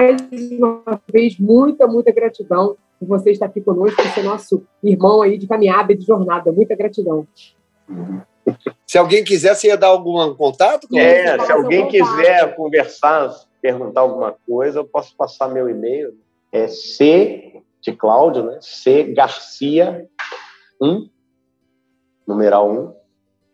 [0.00, 5.20] mais uma vez, muita, muita gratidão por você estar aqui conosco, por ser nosso irmão
[5.20, 6.50] aí de caminhada, de jornada.
[6.50, 7.26] Muita gratidão.
[8.86, 10.88] Se alguém quiser, você ia dar algum contato?
[10.96, 13.30] É, se alguém quiser conversar,
[13.60, 16.14] perguntar alguma coisa, eu posso passar meu e-mail.
[16.50, 18.58] É C de Cláudio, né?
[18.60, 20.06] C Garcia
[20.80, 21.08] 1,
[22.26, 22.94] numeral 1,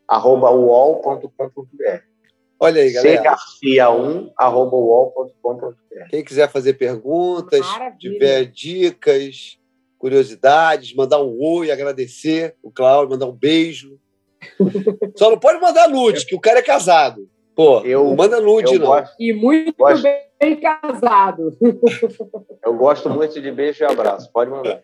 [0.09, 2.15] arroba uol.com.br.
[2.59, 3.22] Olha aí, galera.
[3.22, 6.09] cgarcia1, arroba uol.com.br.
[6.11, 7.98] Quem quiser fazer perguntas, Maravilha.
[7.98, 9.59] tiver dicas,
[9.98, 13.98] curiosidades, mandar um oi, agradecer o Cláudio, mandar um beijo.
[15.16, 17.28] Só não pode mandar nude, que o cara é casado.
[17.54, 18.86] Pô, eu, não manda nude, não.
[18.86, 20.02] Gosto, e muito gosto,
[20.38, 21.57] bem casado.
[22.62, 24.30] Eu gosto muito de beijo e abraço.
[24.30, 24.82] Pode mandar.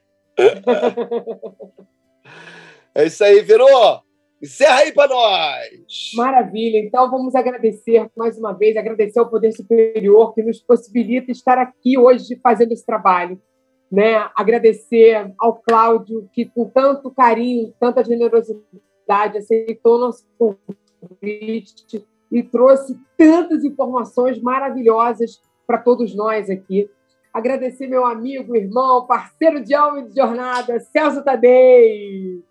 [2.95, 4.02] É isso aí, Verô.
[4.43, 6.11] Encerra aí para nós.
[6.17, 6.79] Maravilha.
[6.79, 11.97] Então, vamos agradecer mais uma vez, agradecer ao Poder Superior que nos possibilita estar aqui
[11.97, 13.41] hoje fazendo esse trabalho.
[13.91, 14.17] Né?
[14.35, 23.63] Agradecer ao Cláudio, que com tanto carinho, tanta generosidade aceitou nosso convite e trouxe tantas
[23.63, 26.91] informações maravilhosas para todos nós aqui.
[27.33, 32.43] Agradecer meu amigo, irmão, parceiro de alma e de jornada, Celso Tadei.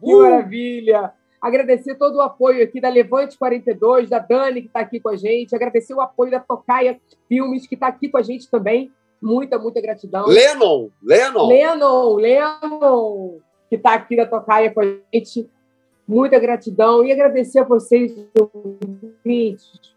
[0.00, 0.22] Que uh!
[0.22, 1.12] maravilha!
[1.40, 5.16] Agradecer todo o apoio aqui da Levante 42, da Dani, que está aqui com a
[5.16, 5.54] gente.
[5.54, 8.92] Agradecer o apoio da Tocaia Filmes, que está aqui com a gente também.
[9.22, 10.26] Muita, muita gratidão.
[10.26, 10.90] Lennon!
[11.02, 11.48] Lennon!
[11.48, 12.16] Lennon!
[12.16, 13.38] Lennon!
[13.70, 14.84] Que está aqui da Tocaia com a
[15.14, 15.48] gente.
[16.06, 17.04] Muita gratidão.
[17.04, 19.94] E agradecer a vocês, ouvintes.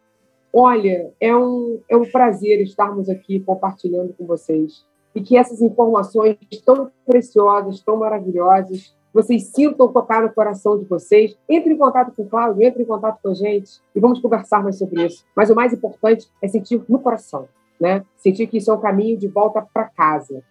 [0.54, 4.86] Olha, é um, é um prazer estarmos aqui compartilhando com vocês.
[5.14, 11.38] E que essas informações tão preciosas, tão maravilhosas, vocês sintam tocar no coração de vocês.
[11.48, 14.64] Entre em contato com o Cláudio, entre em contato com a gente e vamos conversar
[14.64, 15.24] mais sobre isso.
[15.36, 17.48] Mas o mais importante é sentir no coração,
[17.80, 18.04] né?
[18.18, 20.44] Sentir que isso é um caminho de volta para casa.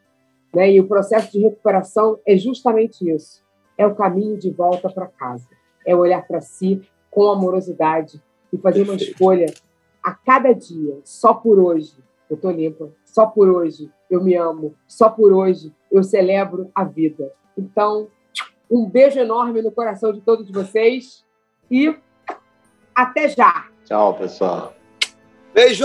[0.54, 0.72] Né?
[0.72, 3.42] E o processo de recuperação é justamente isso.
[3.76, 5.48] É o caminho de volta para casa.
[5.84, 9.46] É olhar para si com amorosidade e fazer uma escolha
[10.02, 11.94] a cada dia, só por hoje,
[12.28, 16.82] eu tô limpa, só por hoje eu me amo, só por hoje eu celebro a
[16.82, 17.32] vida.
[17.56, 18.08] Então,
[18.72, 21.22] um beijo enorme no coração de todos vocês
[21.70, 21.94] e
[22.94, 23.66] até já.
[23.84, 24.74] Tchau, pessoal.
[25.52, 25.84] Beijo!